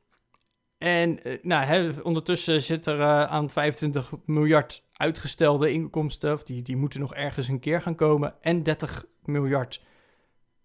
En 0.79 1.21
nou, 1.43 1.93
ondertussen 2.03 2.63
zit 2.63 2.87
er 2.87 3.05
aan 3.27 3.51
25 3.51 4.13
miljard 4.25 4.83
uitgestelde 4.93 5.73
inkomsten, 5.73 6.33
of 6.33 6.43
die, 6.43 6.63
die 6.63 6.77
moeten 6.77 7.01
nog 7.01 7.15
ergens 7.15 7.49
een 7.49 7.61
keer 7.61 7.83
gaan 7.83 7.95
komen. 7.95 8.35
En 8.41 8.63
30 8.63 9.05
miljard, 9.25 9.83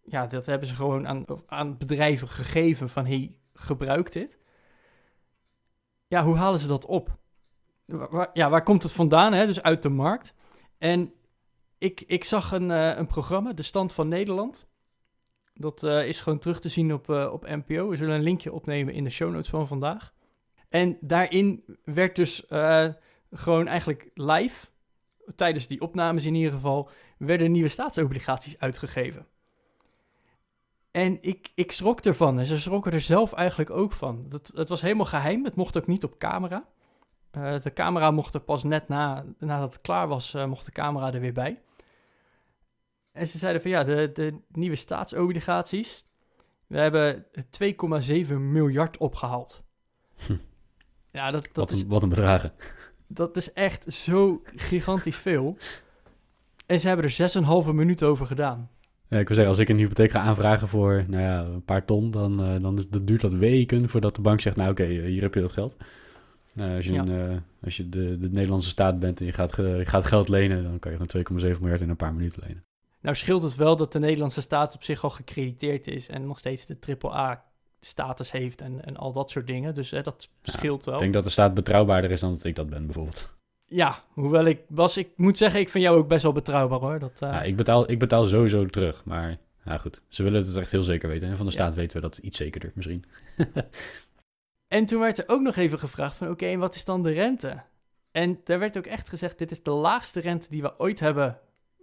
ja, 0.04 0.28
dat 0.28 0.46
hebben 0.46 0.68
ze 0.68 0.75
gewoon 0.75 1.08
aan, 1.08 1.25
aan 1.48 1.78
bedrijven 1.78 2.28
gegeven 2.28 2.90
van, 2.90 3.06
hey, 3.06 3.38
gebruik 3.54 4.12
dit. 4.12 4.38
Ja, 6.13 6.24
hoe 6.24 6.36
halen 6.36 6.60
ze 6.60 6.67
dat 6.67 6.86
op? 6.86 7.17
Waar, 7.86 8.29
ja, 8.34 8.50
waar 8.50 8.63
komt 8.63 8.84
het 8.84 8.91
vandaan? 8.91 9.34
Hè? 9.34 9.46
Dus 9.46 9.62
uit 9.62 9.84
de 9.84 9.89
markt. 9.89 10.34
En 10.77 11.13
ik, 11.77 12.01
ik 12.01 12.24
zag 12.24 12.51
een, 12.51 12.70
uh, 12.70 12.98
een 12.98 13.08
programma, 13.08 13.53
De 13.53 13.63
Stand 13.63 13.93
van 13.93 14.08
Nederland. 14.08 14.67
Dat 15.53 15.84
uh, 15.84 16.08
is 16.08 16.22
gewoon 16.22 16.39
terug 16.39 16.60
te 16.60 16.70
zien 16.70 16.93
op, 16.93 17.10
uh, 17.10 17.29
op 17.32 17.48
NPO. 17.48 17.89
We 17.89 17.96
zullen 17.96 18.15
een 18.15 18.24
linkje 18.24 18.53
opnemen 18.53 18.93
in 18.93 19.03
de 19.03 19.10
show 19.10 19.32
notes 19.32 19.50
van 19.50 19.67
vandaag. 19.67 20.13
En 20.70 20.98
daarin 21.00 21.63
werd 21.84 22.15
dus 22.15 22.46
gewoon 23.32 23.67
eigenlijk 23.67 24.10
live, 24.13 24.67
tijdens 25.36 25.67
die 25.67 25.82
opnames 25.82 26.25
in 26.25 26.36
ieder 26.36 26.51
geval, 26.51 26.89
werden 27.17 27.51
nieuwe 27.51 27.67
staatsobligaties 27.67 28.60
uitgegeven. 28.60 29.27
En 30.94 31.18
ik, 31.22 31.52
ik 31.56 31.72
schrok 31.72 32.00
ervan 32.00 32.40
en 32.40 32.46
ze 32.46 32.58
schrokken 32.58 32.92
er 32.92 33.02
zelf 33.02 33.34
eigenlijk 33.34 33.70
ook 33.70 33.92
van. 33.92 34.26
Dat, 34.28 34.52
het 34.56 34.70
was 34.70 34.82
helemaal 34.82 35.06
geheim, 35.06 35.44
het 35.44 35.56
mocht 35.56 35.78
ook 35.78 35.88
niet 35.88 36.04
op 36.04 36.18
camera. 36.18 36.66
Uh, 37.38 37.62
de 37.62 37.74
camera 37.74 38.12
mocht 38.12 38.34
er 38.34 38.40
pas 38.40 38.64
net 38.64 38.88
na, 38.88 39.26
nadat 39.38 39.74
het 39.74 39.82
klaar 39.82 40.08
was, 40.08 40.34
uh, 40.34 40.46
mocht 40.46 40.66
de 40.66 40.72
camera 40.72 41.14
er 41.14 41.20
weer 41.20 41.34
bij. 41.34 41.62
En 43.12 43.28
ze 43.28 43.38
zeiden 43.38 43.62
van 43.62 43.72
ja, 43.72 43.84
de, 43.84 44.10
de 44.14 44.40
nieuwe 44.52 44.76
staatsobligaties, 44.76 46.06
we 46.68 46.80
hebben 46.80 47.26
2,7 48.28 48.34
miljard 48.34 48.98
opgehaald. 48.98 49.64
Hm. 50.26 50.38
Ja, 51.12 51.32
dat, 51.32 51.44
dat 51.44 51.56
wat, 51.56 51.72
is... 51.72 51.82
een, 51.82 51.88
wat 51.88 52.04
een 52.04 52.10
bedragen. 52.10 52.54
Dat 53.08 53.38
is 53.38 53.54
echt 53.54 53.94
zo 53.94 54.42
gigantisch 54.56 55.18
veel. 55.18 55.58
En 56.66 56.80
ze 56.80 56.88
hebben 56.88 57.06
er 57.06 57.66
6,5 57.68 57.74
minuut 57.74 58.04
over 58.04 58.26
gedaan. 58.26 58.70
Ja, 59.13 59.20
ik 59.20 59.27
wil 59.27 59.36
zeggen, 59.36 59.53
als 59.53 59.62
ik 59.62 59.70
een 59.70 59.77
hypotheek 59.77 60.12
ga 60.12 60.20
aanvragen 60.20 60.67
voor 60.67 61.03
nou 61.08 61.24
ja, 61.24 61.39
een 61.39 61.65
paar 61.65 61.86
ton, 61.86 62.12
dan, 62.12 62.53
uh, 62.55 62.62
dan, 62.62 62.77
is, 62.77 62.89
dan 62.89 63.05
duurt 63.05 63.22
dat 63.22 63.34
weken 63.34 63.89
voordat 63.89 64.15
de 64.15 64.22
bank 64.22 64.41
zegt, 64.41 64.55
nou 64.55 64.72
oké, 64.72 64.82
okay, 64.82 64.96
hier 64.96 65.22
heb 65.22 65.34
je 65.34 65.41
dat 65.41 65.51
geld. 65.51 65.75
Uh, 66.55 66.75
als 66.75 66.86
je, 66.86 66.93
ja. 66.93 67.01
een, 67.01 67.32
uh, 67.32 67.38
als 67.63 67.77
je 67.77 67.89
de, 67.89 68.17
de 68.17 68.29
Nederlandse 68.29 68.70
staat 68.70 69.00
bent 69.00 69.20
en 69.20 69.25
je 69.25 69.32
gaat, 69.32 69.55
je 69.55 69.86
gaat 69.86 70.05
geld 70.05 70.29
lenen, 70.29 70.63
dan 70.63 70.79
kan 70.79 70.91
je 70.91 70.98
gewoon 70.98 71.51
2,7 71.55 71.60
miljard 71.60 71.82
in 71.82 71.89
een 71.89 71.96
paar 71.96 72.13
minuten 72.13 72.43
lenen. 72.48 72.63
Nou 73.01 73.15
scheelt 73.15 73.41
het 73.41 73.55
wel 73.55 73.75
dat 73.75 73.91
de 73.91 74.00
Nederlandse 74.00 74.41
staat 74.41 74.75
op 74.75 74.84
zich 74.84 75.03
al 75.03 75.10
gecrediteerd 75.10 75.88
is 75.88 76.08
en 76.08 76.27
nog 76.27 76.38
steeds 76.38 76.65
de 76.65 76.98
AAA 77.00 77.43
status 77.79 78.32
heeft 78.32 78.62
en, 78.62 78.86
en 78.86 78.98
al 78.98 79.12
dat 79.12 79.32
soort 79.32 79.48
dingen. 79.48 79.75
Dus 79.75 79.91
hè, 79.91 80.01
dat 80.01 80.29
scheelt 80.43 80.86
wel. 80.86 80.93
Ik 80.93 81.00
denk 81.00 81.13
dat 81.13 81.24
de 81.24 81.29
staat 81.29 81.53
betrouwbaarder 81.53 82.12
is 82.12 82.20
dan 82.20 82.32
dat 82.32 82.43
ik 82.43 82.55
dat 82.55 82.70
ben, 82.70 82.86
bijvoorbeeld. 82.86 83.34
Ja, 83.74 84.03
hoewel 84.13 84.46
ik 84.46 84.62
was, 84.68 84.98
ik 84.98 85.10
moet 85.15 85.38
zeggen, 85.38 85.60
ik 85.60 85.70
vind 85.70 85.84
jou 85.84 85.98
ook 85.98 86.08
best 86.08 86.24
wel 86.24 86.32
betrouwbaar 86.32 86.80
hoor. 86.80 87.00
Dat, 87.00 87.22
uh... 87.24 87.30
ja, 87.30 87.42
ik, 87.42 87.56
betaal, 87.56 87.92
ik 87.92 88.00
betaal 88.00 88.25
sowieso 88.25 88.65
terug, 88.65 89.06
maar 89.06 89.38
ja, 89.65 89.77
goed. 89.77 90.01
Ze 90.08 90.24
willen 90.24 90.46
het 90.46 90.56
echt 90.58 90.72
heel 90.72 90.84
zeker 90.84 91.10
weten. 91.10 91.27
En 91.27 91.38
van 91.38 91.46
de 91.46 91.51
staat 91.51 91.74
ja. 91.74 91.80
weten 91.80 91.96
we 91.96 92.01
dat 92.01 92.18
iets 92.18 92.38
zekerder 92.38 92.72
misschien. 92.75 93.03
en 94.77 94.86
toen 94.86 95.00
werd 95.00 95.18
er 95.18 95.27
ook 95.27 95.42
nog 95.42 95.56
even 95.56 95.80
gevraagd 95.80 96.18
van, 96.18 96.27
oké, 96.27 96.36
okay, 96.36 96.53
en 96.53 96.60
wat 96.60 96.75
is 96.75 96.86
dan 96.86 97.03
de 97.03 97.12
rente? 97.12 97.62
En 98.12 98.39
daar 98.44 98.60
werd 98.60 98.77
ook 98.77 98.86
echt 98.86 99.10
gezegd, 99.10 99.38
dit 99.38 99.51
is 99.51 99.63
de 99.63 99.72
laagste 99.72 100.20
rente 100.20 100.50
die 100.50 100.62
we 100.62 100.80
ooit 100.80 101.00
hebben 101.00 101.39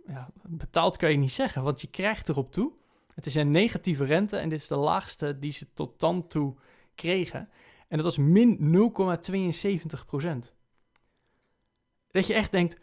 ja, 0.06 0.30
betaald, 0.48 0.96
kan 0.96 1.10
je 1.10 1.16
niet 1.16 1.32
zeggen, 1.32 1.62
want 1.62 1.80
je 1.80 1.90
krijgt 1.90 2.28
erop 2.28 2.52
toe. 2.52 2.72
Het 3.14 3.26
is 3.26 3.34
een 3.34 3.50
negatieve 3.50 4.04
rente 4.04 4.36
en 4.36 4.48
dit 4.48 4.60
is 4.60 4.68
de 4.68 4.76
laagste 4.76 5.38
die 5.38 5.52
ze 5.52 5.66
tot 5.74 6.00
dan 6.00 6.26
toe 6.26 6.54
kregen. 6.94 7.48
En 7.88 7.96
dat 7.96 8.04
was 8.04 8.18
min 8.18 8.58
0,72 9.98 10.06
procent. 10.06 10.52
Dat 12.10 12.26
je 12.26 12.34
echt 12.34 12.50
denkt, 12.50 12.80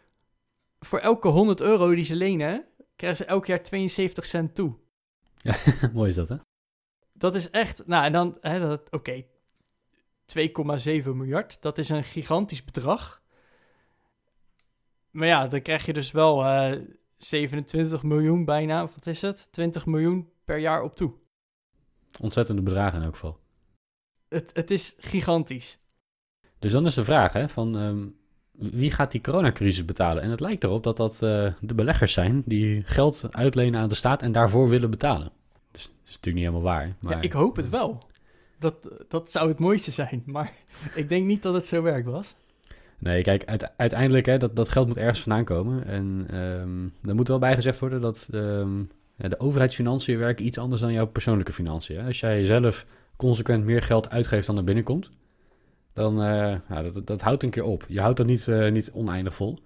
voor 0.80 1.00
elke 1.00 1.28
100 1.28 1.62
euro 1.62 1.96
die 1.96 2.04
ze 2.04 2.16
lenen, 2.16 2.66
krijgen 2.96 3.18
ze 3.18 3.26
elk 3.26 3.46
jaar 3.46 3.64
72 3.64 4.26
cent 4.26 4.56
toe. 4.56 4.76
Ja, 5.38 5.56
mooi 5.94 6.10
is 6.10 6.16
dat, 6.16 6.30
hè? 6.30 6.36
Dat 7.14 7.36
is 7.36 7.50
echt, 7.50 7.88
nou 7.88 8.06
en 8.06 8.12
dan, 8.62 8.80
oké, 8.90 8.96
okay, 8.96 9.28
2,7 11.04 11.10
miljard, 11.10 11.62
dat 11.62 11.78
is 11.78 11.90
een 11.90 12.04
gigantisch 12.04 12.64
bedrag. 12.64 13.22
Maar 15.12 15.28
ja, 15.28 15.48
dan 15.48 15.62
krijg 15.62 15.86
je 15.86 15.94
dus 15.94 16.12
wel 16.12 16.44
uh, 16.44 16.82
27 17.18 18.04
miljoen 18.04 18.46
bijna, 18.46 18.84
of 18.84 18.94
wat 18.94 19.08
is 19.08 19.22
het? 19.22 19.52
20 19.52 19.86
miljoen 19.86 20.32
per 20.46 20.58
jaar 20.58 20.82
op 20.82 20.96
toe. 20.96 21.14
Ontzettende 22.22 22.62
bedragen 22.62 22.98
in 22.98 23.04
elk 23.04 23.14
geval. 23.14 23.40
Het, 24.30 24.52
het 24.54 24.72
is 24.72 24.96
gigantisch. 24.98 25.80
Dus 26.60 26.72
dan 26.72 26.86
is 26.86 26.94
de 26.94 27.04
vraag, 27.04 27.34
hè, 27.34 27.50
van 27.50 27.76
um, 27.76 28.20
wie 28.58 28.92
gaat 28.92 29.12
die 29.12 29.22
coronacrisis 29.22 29.86
betalen? 29.86 30.24
En 30.24 30.30
het 30.30 30.40
lijkt 30.40 30.64
erop 30.64 30.84
dat 30.84 30.98
dat 30.98 31.14
uh, 31.14 31.20
de 31.60 31.74
beleggers 31.76 32.14
zijn 32.14 32.42
die 32.46 32.84
geld 32.86 33.28
uitlenen 33.32 33.80
aan 33.80 33.88
de 33.88 33.96
staat 33.96 34.22
en 34.22 34.32
daarvoor 34.32 34.70
willen 34.70 34.90
betalen. 34.90 35.32
Dus, 35.72 35.84
dat 35.84 35.92
is 35.92 36.16
natuurlijk 36.16 36.36
niet 36.36 36.46
helemaal 36.46 36.74
waar. 36.74 36.96
Maar... 37.00 37.16
Ja, 37.16 37.22
ik 37.22 37.32
hoop 37.32 37.56
het 37.56 37.70
wel. 37.70 37.98
Dat, 38.60 38.76
dat 39.08 39.32
zou 39.32 39.50
het 39.50 39.60
mooiste 39.60 39.92
zijn, 39.92 40.24
maar 40.36 40.52
ik 40.96 41.10
denk 41.10 41.26
niet 41.26 41.44
dat 41.44 41.54
het 41.54 41.66
zo 41.66 41.82
werkt, 41.82 42.08
was. 42.08 42.34
Nee, 43.00 43.24
kijk, 43.24 43.46
uiteindelijk, 43.78 44.26
hè, 44.26 44.38
dat, 44.38 44.56
dat 44.56 44.70
geld 44.70 44.88
moet 44.88 44.98
ergens 44.98 45.22
vandaan 45.22 45.44
komen. 45.44 45.86
En 45.86 46.28
um, 46.42 46.94
er 47.04 47.16
moet 47.16 47.28
wel 47.28 47.40
bijgezegd 47.40 47.80
worden 47.80 48.02
dat 48.02 48.28
um, 48.32 48.90
ja, 49.16 49.28
de 49.28 49.40
overheidsfinanciën 49.40 50.18
werken 50.18 50.46
iets 50.46 50.58
anders 50.58 50.82
dan 50.82 50.94
jouw 50.94 51.08
persoonlijke 51.08 51.54
financiën. 51.54 52.06
Als 52.06 52.20
jij 52.20 52.44
zelf 52.44 52.86
consequent 53.16 53.66
meer 53.66 53.82
geld 53.82 54.10
uitgeeft 54.10 54.48
dan 54.48 54.58
er 54.58 54.64
binnenkomt, 54.64 55.10
dan 55.98 56.22
uh, 56.22 56.56
ja, 56.70 56.82
dat, 56.82 57.08
dat 57.08 57.22
houdt 57.22 57.44
een 57.44 57.50
keer 57.50 57.64
op. 57.64 57.86
Je 57.88 58.00
houdt 58.00 58.18
dat 58.18 58.26
niet, 58.26 58.48
uh, 58.48 58.72
niet 58.72 58.92
oneindig 58.92 59.36
vol. 59.36 59.58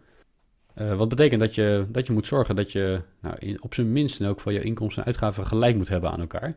Uh, 0.75 0.95
wat 0.97 1.09
betekent 1.09 1.39
dat 1.39 1.55
je, 1.55 1.85
dat 1.89 2.07
je 2.07 2.13
moet 2.13 2.27
zorgen 2.27 2.55
dat 2.55 2.71
je 2.71 3.01
nou, 3.21 3.35
in, 3.39 3.63
op 3.63 3.73
zijn 3.73 3.91
minst 3.91 4.19
in 4.19 4.25
elk 4.25 4.41
je 4.51 4.61
inkomsten 4.61 5.01
en 5.01 5.07
uitgaven 5.07 5.45
gelijk 5.45 5.75
moet 5.75 5.87
hebben 5.87 6.11
aan 6.11 6.19
elkaar. 6.19 6.55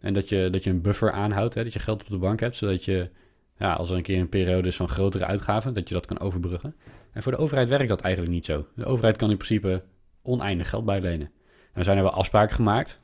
En 0.00 0.14
dat 0.14 0.28
je, 0.28 0.48
dat 0.50 0.64
je 0.64 0.70
een 0.70 0.80
buffer 0.80 1.12
aanhoudt, 1.12 1.54
hè, 1.54 1.64
dat 1.64 1.72
je 1.72 1.78
geld 1.78 2.00
op 2.00 2.08
de 2.08 2.18
bank 2.18 2.40
hebt, 2.40 2.56
zodat 2.56 2.84
je 2.84 3.10
ja, 3.58 3.72
als 3.72 3.90
er 3.90 3.96
een 3.96 4.02
keer 4.02 4.18
een 4.18 4.28
periode 4.28 4.68
is 4.68 4.76
van 4.76 4.88
grotere 4.88 5.24
uitgaven, 5.24 5.74
dat 5.74 5.88
je 5.88 5.94
dat 5.94 6.06
kan 6.06 6.20
overbruggen. 6.20 6.74
En 7.12 7.22
voor 7.22 7.32
de 7.32 7.38
overheid 7.38 7.68
werkt 7.68 7.88
dat 7.88 8.00
eigenlijk 8.00 8.34
niet 8.34 8.44
zo. 8.44 8.66
De 8.74 8.84
overheid 8.84 9.16
kan 9.16 9.30
in 9.30 9.36
principe 9.36 9.82
oneindig 10.22 10.68
geld 10.68 10.84
bijlenen. 10.84 11.30
Er 11.72 11.84
zijn 11.84 11.96
er 11.96 12.02
wel 12.02 12.12
afspraken 12.12 12.54
gemaakt 12.54 13.00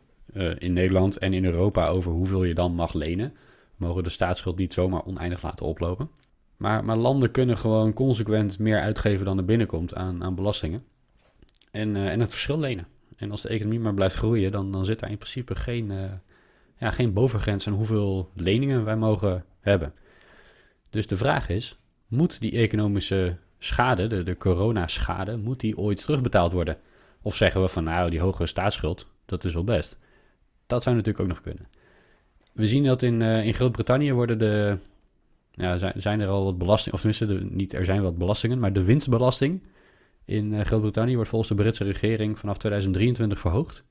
in 0.58 0.72
Nederland 0.72 1.18
en 1.18 1.32
in 1.32 1.44
Europa 1.44 1.86
over 1.86 2.12
hoeveel 2.12 2.44
je 2.44 2.54
dan 2.54 2.74
mag 2.74 2.92
lenen. 2.92 3.34
Mogen 3.76 4.02
de 4.02 4.10
staatsschuld 4.10 4.58
niet 4.58 4.72
zomaar 4.72 5.04
oneindig 5.04 5.42
laten 5.42 5.66
oplopen. 5.66 6.10
Maar, 6.56 6.84
maar 6.84 6.96
landen 6.96 7.30
kunnen 7.30 7.58
gewoon 7.58 7.92
consequent 7.92 8.58
meer 8.58 8.80
uitgeven 8.80 9.24
dan 9.24 9.38
er 9.38 9.44
binnenkomt 9.44 9.94
aan, 9.94 10.24
aan 10.24 10.34
belastingen. 10.34 10.84
En, 11.70 11.94
uh, 11.94 12.10
en 12.10 12.20
het 12.20 12.30
verschil 12.30 12.58
lenen. 12.58 12.86
En 13.16 13.30
als 13.30 13.42
de 13.42 13.48
economie 13.48 13.80
maar 13.80 13.94
blijft 13.94 14.16
groeien, 14.16 14.52
dan, 14.52 14.72
dan 14.72 14.84
zit 14.84 15.00
daar 15.00 15.10
in 15.10 15.18
principe 15.18 15.54
geen, 15.54 15.90
uh, 15.90 16.12
ja, 16.78 16.90
geen 16.90 17.12
bovengrens 17.12 17.66
aan 17.66 17.74
hoeveel 17.74 18.30
leningen 18.34 18.84
wij 18.84 18.96
mogen 18.96 19.44
hebben. 19.60 19.94
Dus 20.90 21.06
de 21.06 21.16
vraag 21.16 21.48
is, 21.48 21.78
moet 22.06 22.40
die 22.40 22.52
economische 22.52 23.36
schade, 23.58 24.06
de, 24.06 24.22
de 24.22 24.36
coronaschade, 24.36 25.36
moet 25.36 25.60
die 25.60 25.78
ooit 25.78 26.04
terugbetaald 26.04 26.52
worden? 26.52 26.78
Of 27.22 27.36
zeggen 27.36 27.60
we 27.60 27.68
van 27.68 27.84
nou, 27.84 28.10
die 28.10 28.20
hogere 28.20 28.46
staatsschuld, 28.46 29.06
dat 29.26 29.44
is 29.44 29.54
wel 29.54 29.64
best. 29.64 29.98
Dat 30.66 30.82
zou 30.82 30.96
natuurlijk 30.96 31.24
ook 31.24 31.30
nog 31.30 31.40
kunnen. 31.40 31.68
We 32.54 32.66
zien 32.66 32.84
dat 32.84 33.02
in, 33.02 33.20
uh, 33.20 33.46
in 33.46 33.54
Groot-Brittannië 33.54 34.12
worden 34.12 34.38
de, 34.38 34.78
ja, 35.50 35.78
zijn, 35.78 35.92
zijn 35.96 36.20
er 36.20 36.28
al 36.28 36.44
wat 36.44 36.58
belastingen, 36.58 36.94
of 36.94 37.00
tenminste, 37.00 37.54
niet 37.54 37.72
er 37.72 37.84
zijn 37.84 38.02
wat 38.02 38.18
belastingen, 38.18 38.58
maar 38.58 38.72
de 38.72 38.84
winstbelasting 38.84 39.62
in 40.24 40.52
uh, 40.52 40.60
Groot-Brittannië 40.60 41.14
wordt 41.14 41.30
volgens 41.30 41.50
de 41.50 41.56
Britse 41.56 41.84
regering 41.84 42.38
vanaf 42.38 42.58
2023 42.58 43.40
verhoogd. 43.40 43.84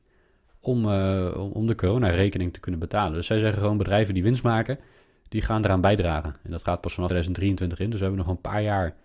Om, 0.60 0.86
uh, 0.86 1.34
om, 1.38 1.52
om 1.52 1.68
de 1.68 1.76
coronarekening 1.76 2.54
te 2.54 2.60
kunnen 2.60 2.80
betalen. 2.80 3.14
Dus 3.14 3.28
zij 3.28 3.40
zeggen 3.40 3.62
gewoon 3.62 3.78
bedrijven 3.78 4.14
die 4.14 4.24
winst 4.24 4.44
maken, 4.44 4.80
die 5.30 5.42
gaan 5.42 5.64
eraan 5.64 5.82
bijdragen. 5.82 6.36
En 6.44 6.52
dat 6.52 6.64
gaat 6.64 6.82
pas 6.82 6.94
vanaf 6.94 7.10
2023 7.10 7.80
in. 7.80 7.90
Dus 7.90 8.00
we 8.00 8.06
hebben 8.06 8.26
nog 8.26 8.36
een 8.36 8.42
paar 8.42 8.62
jaar 8.62 8.96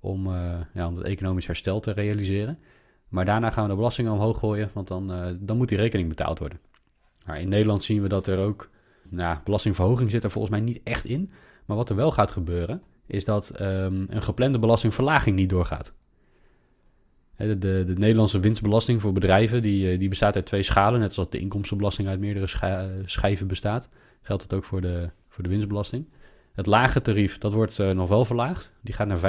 om, 0.00 0.26
uh, 0.26 0.54
ja, 0.74 0.86
om 0.86 0.96
het 0.96 1.06
economisch 1.06 1.46
herstel 1.46 1.80
te 1.80 1.92
realiseren. 1.92 2.58
Maar 3.08 3.24
daarna 3.24 3.50
gaan 3.50 3.62
we 3.62 3.70
de 3.70 3.76
belastingen 3.76 4.12
omhoog 4.12 4.38
gooien, 4.38 4.70
want 4.72 4.88
dan, 4.88 5.36
dan 5.40 5.56
moet 5.56 5.68
die 5.68 5.78
rekening 5.78 6.08
betaald 6.08 6.38
worden. 6.38 6.60
Maar 7.26 7.40
in 7.40 7.48
Nederland 7.48 7.82
zien 7.82 8.02
we 8.02 8.08
dat 8.08 8.26
er 8.26 8.38
ook, 8.38 8.70
nou, 9.10 9.38
belastingverhoging 9.44 10.10
zit 10.10 10.24
er 10.24 10.30
volgens 10.30 10.52
mij 10.52 10.62
niet 10.62 10.80
echt 10.84 11.04
in. 11.04 11.30
Maar 11.64 11.76
wat 11.76 11.90
er 11.90 11.96
wel 11.96 12.10
gaat 12.10 12.32
gebeuren, 12.32 12.82
is 13.06 13.24
dat 13.24 13.60
um, 13.60 14.06
een 14.08 14.22
geplande 14.22 14.58
belastingverlaging 14.58 15.36
niet 15.36 15.48
doorgaat. 15.48 15.92
De, 17.36 17.58
de, 17.58 17.84
de, 17.86 17.92
Nederlandse 17.92 18.40
winstbelasting 18.40 19.00
voor 19.00 19.12
bedrijven, 19.12 19.62
die, 19.62 19.98
die 19.98 20.08
bestaat 20.08 20.34
uit 20.34 20.46
twee 20.46 20.62
schalen. 20.62 21.00
Net 21.00 21.14
zoals 21.14 21.30
de 21.30 21.38
inkomstenbelasting 21.38 22.08
uit 22.08 22.20
meerdere 22.20 22.46
schijven 23.04 23.46
bestaat, 23.46 23.88
geldt 24.22 24.42
het 24.42 24.52
ook 24.52 24.64
voor 24.64 24.80
de, 24.80 25.10
voor 25.28 25.42
de 25.42 25.48
winstbelasting. 25.48 26.08
Het 26.52 26.66
lage 26.66 27.00
tarief, 27.00 27.38
dat 27.38 27.52
wordt 27.52 27.78
uh, 27.78 27.90
nog 27.90 28.08
wel 28.08 28.24
verlaagd. 28.24 28.72
Die 28.80 28.94
gaat 28.94 29.06
naar 29.06 29.18
15%. 29.18 29.20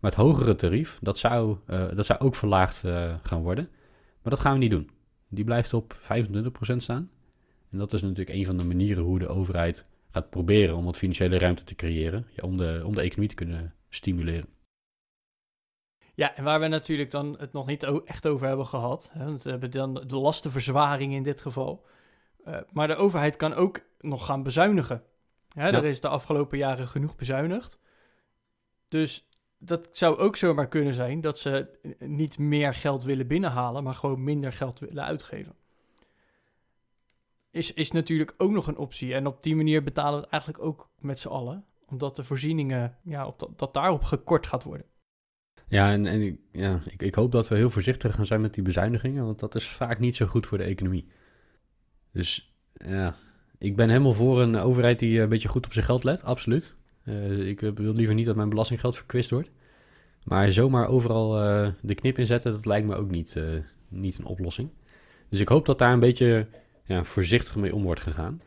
Maar 0.00 0.10
het 0.10 0.20
hogere 0.20 0.56
tarief, 0.56 0.98
dat 1.02 1.18
zou, 1.18 1.56
dat 1.94 2.06
zou 2.06 2.18
ook 2.18 2.34
verlaagd 2.34 2.84
gaan 3.22 3.42
worden. 3.42 3.68
Maar 4.22 4.32
dat 4.32 4.40
gaan 4.40 4.52
we 4.52 4.58
niet 4.58 4.70
doen. 4.70 4.90
Die 5.28 5.44
blijft 5.44 5.74
op 5.74 5.94
25% 5.94 6.76
staan. 6.76 7.10
En 7.70 7.78
dat 7.78 7.92
is 7.92 8.02
natuurlijk 8.02 8.38
een 8.38 8.44
van 8.44 8.56
de 8.56 8.64
manieren 8.64 9.02
hoe 9.02 9.18
de 9.18 9.28
overheid 9.28 9.86
gaat 10.10 10.30
proberen 10.30 10.76
om 10.76 10.84
wat 10.84 10.96
financiële 10.96 11.38
ruimte 11.38 11.64
te 11.64 11.74
creëren. 11.74 12.26
Ja, 12.30 12.42
om, 12.42 12.56
de, 12.56 12.82
om 12.84 12.94
de 12.94 13.00
economie 13.00 13.28
te 13.28 13.34
kunnen 13.34 13.74
stimuleren. 13.88 14.48
Ja, 16.14 16.36
en 16.36 16.44
waar 16.44 16.60
we 16.60 16.66
natuurlijk 16.66 17.10
dan 17.10 17.36
het 17.38 17.52
nog 17.52 17.66
niet 17.66 17.82
echt 18.04 18.26
over 18.26 18.46
hebben 18.46 18.66
gehad. 18.66 19.10
Hè, 19.12 19.24
want 19.24 19.42
we 19.42 19.50
hebben 19.50 19.70
dan 19.70 19.94
de 19.94 20.16
lastenverzwaring 20.16 21.12
in 21.12 21.22
dit 21.22 21.40
geval. 21.40 21.86
Uh, 22.46 22.56
maar 22.72 22.86
de 22.86 22.96
overheid 22.96 23.36
kan 23.36 23.54
ook 23.54 23.80
nog 24.00 24.26
gaan 24.26 24.42
bezuinigen. 24.42 25.02
Ja, 25.48 25.72
Er 25.72 25.84
is 25.84 26.00
de 26.00 26.08
afgelopen 26.08 26.58
jaren 26.58 26.88
genoeg 26.88 27.16
bezuinigd. 27.16 27.78
Dus 28.88 29.28
dat 29.58 29.88
zou 29.92 30.18
ook 30.18 30.36
zomaar 30.36 30.68
kunnen 30.68 30.94
zijn 30.94 31.20
dat 31.20 31.38
ze 31.38 31.78
niet 31.98 32.38
meer 32.38 32.74
geld 32.74 33.02
willen 33.02 33.26
binnenhalen, 33.26 33.82
maar 33.82 33.94
gewoon 33.94 34.24
minder 34.24 34.52
geld 34.52 34.78
willen 34.78 35.04
uitgeven. 35.04 35.54
Is, 37.50 37.72
is 37.72 37.90
natuurlijk 37.90 38.34
ook 38.36 38.50
nog 38.50 38.66
een 38.66 38.76
optie. 38.76 39.14
En 39.14 39.26
op 39.26 39.42
die 39.42 39.56
manier 39.56 39.82
betalen 39.82 40.14
we 40.14 40.20
het 40.20 40.30
eigenlijk 40.30 40.62
ook 40.64 40.90
met 40.98 41.18
z'n 41.18 41.28
allen. 41.28 41.64
Omdat 41.86 42.16
de 42.16 42.24
voorzieningen, 42.24 42.96
ja, 43.02 43.26
op 43.26 43.52
dat, 43.56 43.74
daarop 43.74 44.02
gekort 44.02 44.46
gaat 44.46 44.62
worden. 44.62 44.86
Ja, 45.68 45.92
en, 45.92 46.06
en 46.06 46.20
ik, 46.20 46.40
ja, 46.52 46.82
ik, 46.86 47.02
ik 47.02 47.14
hoop 47.14 47.32
dat 47.32 47.48
we 47.48 47.56
heel 47.56 47.70
voorzichtig 47.70 48.14
gaan 48.14 48.26
zijn 48.26 48.40
met 48.40 48.54
die 48.54 48.62
bezuinigingen, 48.62 49.24
want 49.24 49.38
dat 49.38 49.54
is 49.54 49.68
vaak 49.68 49.98
niet 49.98 50.16
zo 50.16 50.26
goed 50.26 50.46
voor 50.46 50.58
de 50.58 50.64
economie. 50.64 51.08
Dus 52.12 52.56
ja, 52.72 53.14
ik 53.58 53.76
ben 53.76 53.88
helemaal 53.88 54.12
voor 54.12 54.40
een 54.40 54.56
overheid 54.56 54.98
die 54.98 55.20
een 55.20 55.28
beetje 55.28 55.48
goed 55.48 55.66
op 55.66 55.72
zijn 55.72 55.84
geld 55.84 56.04
let, 56.04 56.22
absoluut. 56.22 56.74
Uh, 57.04 57.48
ik 57.48 57.60
wil 57.60 57.94
liever 57.94 58.14
niet 58.14 58.26
dat 58.26 58.36
mijn 58.36 58.48
belastinggeld 58.48 58.96
verkwist 58.96 59.30
wordt. 59.30 59.50
Maar 60.24 60.52
zomaar 60.52 60.88
overal 60.88 61.30
de 61.82 61.94
knip 61.94 62.18
inzetten, 62.18 62.52
dat 62.52 62.66
lijkt 62.66 62.86
me 62.86 62.94
ook 62.94 63.10
niet, 63.10 63.40
niet 63.88 64.18
een 64.18 64.24
oplossing. 64.24 64.70
Dus 65.28 65.40
ik 65.40 65.48
hoop 65.48 65.66
dat 65.66 65.78
daar 65.78 65.92
een 65.92 66.00
beetje 66.00 66.46
ja, 66.88 67.04
voorzichtig 67.04 67.56
mee 67.56 67.74
om 67.74 67.82
wordt 67.82 68.00
gegaan. 68.00 68.42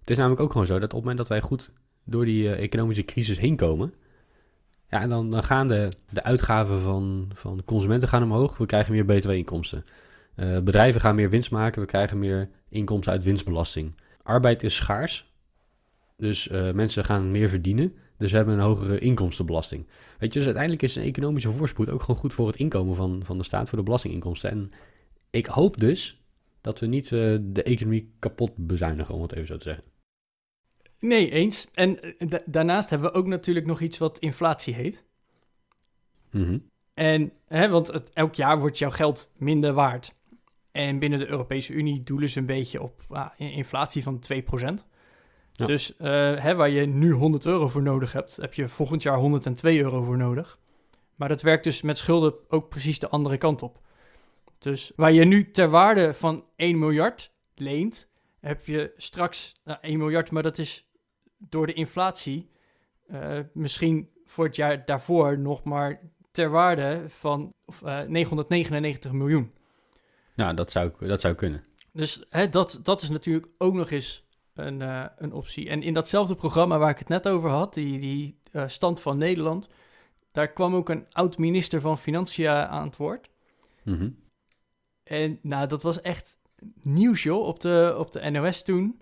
Het 0.00 0.10
is 0.10 0.16
namelijk 0.16 0.40
ook 0.40 0.52
gewoon 0.52 0.66
zo 0.66 0.78
dat 0.78 0.82
op 0.82 0.90
het 0.90 1.00
moment 1.00 1.18
dat 1.18 1.28
wij 1.28 1.40
goed 1.40 1.70
door 2.04 2.24
die 2.24 2.54
economische 2.54 3.04
crisis 3.04 3.38
heen 3.38 3.56
komen, 3.56 3.94
ja, 4.90 5.00
en 5.00 5.08
dan, 5.08 5.44
gaan 5.44 5.68
de, 5.68 5.88
de 6.10 6.22
uitgaven 6.22 6.80
van, 6.80 7.30
van 7.34 7.62
consumenten 7.64 8.08
gaan 8.08 8.22
omhoog. 8.22 8.56
We 8.56 8.66
krijgen 8.66 8.92
meer 8.92 9.04
btw-inkomsten. 9.04 9.84
Uh, 10.36 10.58
bedrijven 10.58 11.00
gaan 11.00 11.14
meer 11.14 11.30
winst 11.30 11.50
maken. 11.50 11.80
We 11.80 11.86
krijgen 11.86 12.18
meer 12.18 12.48
inkomsten 12.68 13.12
uit 13.12 13.24
winstbelasting. 13.24 13.94
Arbeid 14.22 14.62
is 14.62 14.76
schaars. 14.76 15.32
Dus 16.16 16.48
uh, 16.48 16.72
mensen 16.72 17.04
gaan 17.04 17.30
meer 17.30 17.48
verdienen. 17.48 17.94
Dus 18.18 18.32
hebben 18.32 18.54
een 18.54 18.60
hogere 18.60 18.98
inkomstenbelasting. 18.98 19.86
Weet 20.18 20.32
je, 20.32 20.38
dus 20.38 20.44
uiteindelijk 20.44 20.82
is 20.82 20.96
een 20.96 21.02
economische 21.02 21.50
voorspoed 21.50 21.90
ook 21.90 22.00
gewoon 22.00 22.16
goed 22.16 22.34
voor 22.34 22.46
het 22.46 22.56
inkomen 22.56 22.94
van, 22.94 23.20
van 23.24 23.38
de 23.38 23.44
staat, 23.44 23.68
voor 23.68 23.78
de 23.78 23.84
belastinginkomsten. 23.84 24.50
En 24.50 24.70
ik 25.30 25.46
hoop 25.46 25.80
dus 25.80 26.25
dat 26.66 26.80
we 26.80 26.86
niet 26.86 27.10
uh, 27.10 27.38
de 27.42 27.62
economie 27.62 28.14
kapot 28.18 28.52
bezuinigen, 28.56 29.14
om 29.14 29.22
het 29.22 29.32
even 29.32 29.46
zo 29.46 29.56
te 29.56 29.62
zeggen. 29.62 29.84
Nee, 30.98 31.30
eens. 31.30 31.68
En 31.72 32.18
eh, 32.18 32.38
daarnaast 32.44 32.90
hebben 32.90 33.12
we 33.12 33.18
ook 33.18 33.26
natuurlijk 33.26 33.66
nog 33.66 33.80
iets 33.80 33.98
wat 33.98 34.18
inflatie 34.18 34.74
heet. 34.74 35.04
Mm 36.30 36.70
En, 36.94 37.32
hè, 37.46 37.68
want 37.68 37.86
het, 37.86 38.10
elk 38.12 38.34
jaar 38.34 38.58
wordt 38.58 38.78
jouw 38.78 38.90
geld 38.90 39.32
minder 39.36 39.72
waard. 39.72 40.14
En 40.70 40.98
binnen 40.98 41.18
de 41.18 41.28
Europese 41.28 41.72
Unie 41.72 42.02
doelen 42.02 42.28
ze 42.28 42.38
een 42.38 42.46
beetje 42.46 42.82
op 42.82 43.02
uh, 43.10 43.26
inflatie 43.36 44.02
van 44.02 44.22
2%. 44.32 44.34
Ja. 45.52 45.66
Dus 45.66 45.94
uh, 45.98 46.06
hè, 46.36 46.54
waar 46.54 46.70
je 46.70 46.86
nu 46.86 47.12
100 47.12 47.46
euro 47.46 47.68
voor 47.68 47.82
nodig 47.82 48.12
hebt, 48.12 48.36
heb 48.36 48.54
je 48.54 48.68
volgend 48.68 49.02
jaar 49.02 49.18
102 49.18 49.80
euro 49.80 50.02
voor 50.02 50.16
nodig. 50.16 50.58
Maar 51.14 51.28
dat 51.28 51.42
werkt 51.42 51.64
dus 51.64 51.82
met 51.82 51.98
schulden 51.98 52.34
ook 52.48 52.68
precies 52.68 52.98
de 52.98 53.08
andere 53.08 53.36
kant 53.36 53.62
op. 53.62 53.84
Dus 54.66 54.92
waar 54.96 55.12
je 55.12 55.24
nu 55.24 55.50
ter 55.50 55.68
waarde 55.68 56.14
van 56.14 56.44
1 56.56 56.78
miljard 56.78 57.32
leent, 57.54 58.08
heb 58.40 58.66
je 58.66 58.92
straks 58.96 59.54
nou, 59.64 59.78
1 59.80 59.98
miljard, 59.98 60.30
maar 60.30 60.42
dat 60.42 60.58
is 60.58 60.88
door 61.38 61.66
de 61.66 61.72
inflatie 61.72 62.50
uh, 63.10 63.38
misschien 63.52 64.10
voor 64.24 64.44
het 64.44 64.56
jaar 64.56 64.84
daarvoor 64.84 65.38
nog 65.38 65.64
maar 65.64 66.00
ter 66.30 66.50
waarde 66.50 67.04
van 67.08 67.52
uh, 67.84 68.02
eh, 68.02 68.08
999 68.08 69.12
miljoen. 69.12 69.52
Ja, 70.34 70.54
dat 70.54 70.70
zou, 70.70 70.92
dat 70.98 71.20
zou 71.20 71.34
kunnen. 71.34 71.64
Dus 71.92 72.24
hè, 72.28 72.48
dat, 72.48 72.80
dat 72.82 73.02
is 73.02 73.08
natuurlijk 73.10 73.46
ook 73.58 73.74
nog 73.74 73.90
eens 73.90 74.26
een, 74.54 74.80
uh, 74.80 75.06
een 75.16 75.32
optie. 75.32 75.68
En 75.68 75.82
in 75.82 75.94
datzelfde 75.94 76.34
programma 76.34 76.78
waar 76.78 76.90
ik 76.90 76.98
het 76.98 77.08
net 77.08 77.28
over 77.28 77.50
had, 77.50 77.74
die, 77.74 77.98
die 77.98 78.40
stand 78.66 79.00
van 79.00 79.18
Nederland, 79.18 79.68
daar 80.32 80.52
kwam 80.52 80.74
ook 80.74 80.88
een 80.88 81.06
oud-minister 81.12 81.80
van 81.80 81.98
Financiën 81.98 82.50
aan 82.50 82.86
het 82.86 82.96
woord. 82.96 83.30
Mm 83.82 83.98
-hmm. 83.98 84.24
En 85.06 85.38
nou, 85.42 85.66
dat 85.66 85.82
was 85.82 86.00
echt 86.00 86.38
nieuws, 86.82 87.22
joh, 87.22 87.46
op 87.46 87.60
de, 87.60 87.94
op 87.98 88.12
de 88.12 88.30
NOS 88.30 88.62
toen. 88.62 89.00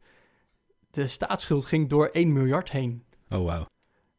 De 0.90 1.07
staatsschuld 1.07 1.64
ging 1.64 1.88
door 1.88 2.07
1 2.07 2.33
miljard 2.33 2.71
heen. 2.71 3.05
Oh, 3.31 3.38
wow. 3.38 3.64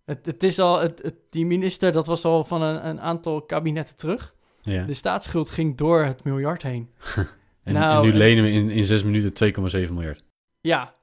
Het, 0.05 0.25
het 0.25 0.43
is 0.43 0.59
al, 0.59 0.79
het, 0.79 1.01
het, 1.01 1.15
die 1.29 1.45
minister, 1.45 1.91
dat 1.91 2.07
was 2.07 2.25
al 2.25 2.43
van 2.43 2.61
een, 2.61 2.87
een 2.87 3.01
aantal 3.01 3.41
kabinetten 3.41 3.95
terug. 3.95 4.35
Ja. 4.61 4.85
De 4.85 4.93
staatsschuld 4.93 5.49
ging 5.49 5.77
door 5.77 6.03
het 6.03 6.23
miljard 6.23 6.63
heen. 6.63 6.89
en, 7.63 7.73
nou, 7.73 8.05
en, 8.05 8.11
nu 8.11 8.17
lenen 8.17 8.43
we 8.43 8.51
in, 8.51 8.69
in 8.69 8.83
zes 8.83 9.03
minuten 9.03 9.53
2,7 9.87 9.93
miljard. 9.93 10.23
Ja, 10.61 10.95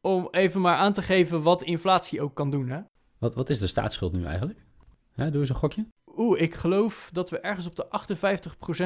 om 0.00 0.28
even 0.30 0.60
maar 0.60 0.76
aan 0.76 0.92
te 0.92 1.02
geven 1.02 1.42
wat 1.42 1.62
inflatie 1.62 2.22
ook 2.22 2.34
kan 2.34 2.50
doen, 2.50 2.68
hè? 2.68 2.80
Wat, 3.18 3.34
wat 3.34 3.50
is 3.50 3.58
de 3.58 3.66
staatsschuld 3.66 4.12
nu 4.12 4.24
eigenlijk? 4.24 4.58
Doe 5.14 5.40
eens 5.40 5.48
een 5.48 5.54
gokje. 5.54 5.86
Oeh, 6.16 6.40
ik 6.40 6.54
geloof 6.54 7.10
dat 7.12 7.30
we 7.30 7.38
ergens 7.40 7.66
op 7.66 7.76
de 7.76 7.86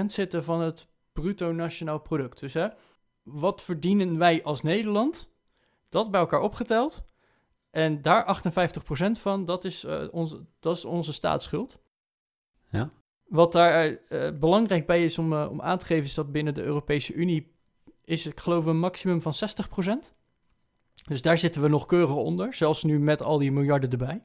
58% 0.03 0.07
zitten 0.07 0.45
van 0.45 0.61
het 0.61 0.89
bruto 1.13 1.53
nationaal 1.53 1.99
product. 1.99 2.41
Dus 2.41 2.55
hè, 2.55 2.69
wat 3.23 3.63
verdienen 3.63 4.19
wij 4.19 4.43
als 4.43 4.63
Nederland? 4.63 5.31
Dat 5.89 6.11
bij 6.11 6.21
elkaar 6.21 6.41
opgeteld. 6.41 7.05
En 7.71 8.03
daar 8.03 8.41
58% 9.17 9.21
van, 9.21 9.45
dat 9.45 9.65
is, 9.65 9.85
uh, 9.85 10.03
onze, 10.11 10.45
dat 10.61 10.77
is 10.77 10.85
onze 10.85 11.13
staatsschuld. 11.13 11.79
Ja. 12.71 12.91
Wat 13.25 13.53
daar 13.53 13.99
uh, 14.09 14.31
belangrijk 14.39 14.87
bij 14.87 15.05
is 15.05 15.19
om, 15.19 15.33
uh, 15.33 15.47
om 15.51 15.61
aan 15.61 15.79
te 15.79 15.87
geven, 15.87 16.05
is 16.05 16.15
dat 16.15 16.33
binnen 16.33 16.55
de 16.55 16.63
Europese 16.63 17.13
Unie 17.13 17.53
is, 18.05 18.27
ik 18.27 18.41
geloof, 18.41 18.67
een 18.67 18.79
maximum 18.79 19.23
van 19.23 19.35
60%. 19.35 20.13
Dus 21.09 21.23
daar 21.23 21.39
zitten 21.39 21.63
we 21.63 21.69
nog 21.69 21.87
keurig 21.87 22.15
onder, 22.15 22.55
zelfs 22.55 22.83
nu 22.83 23.01
met 23.01 23.23
al 23.23 23.39
die 23.39 23.53
miljarden 23.53 23.91
erbij. 23.91 24.23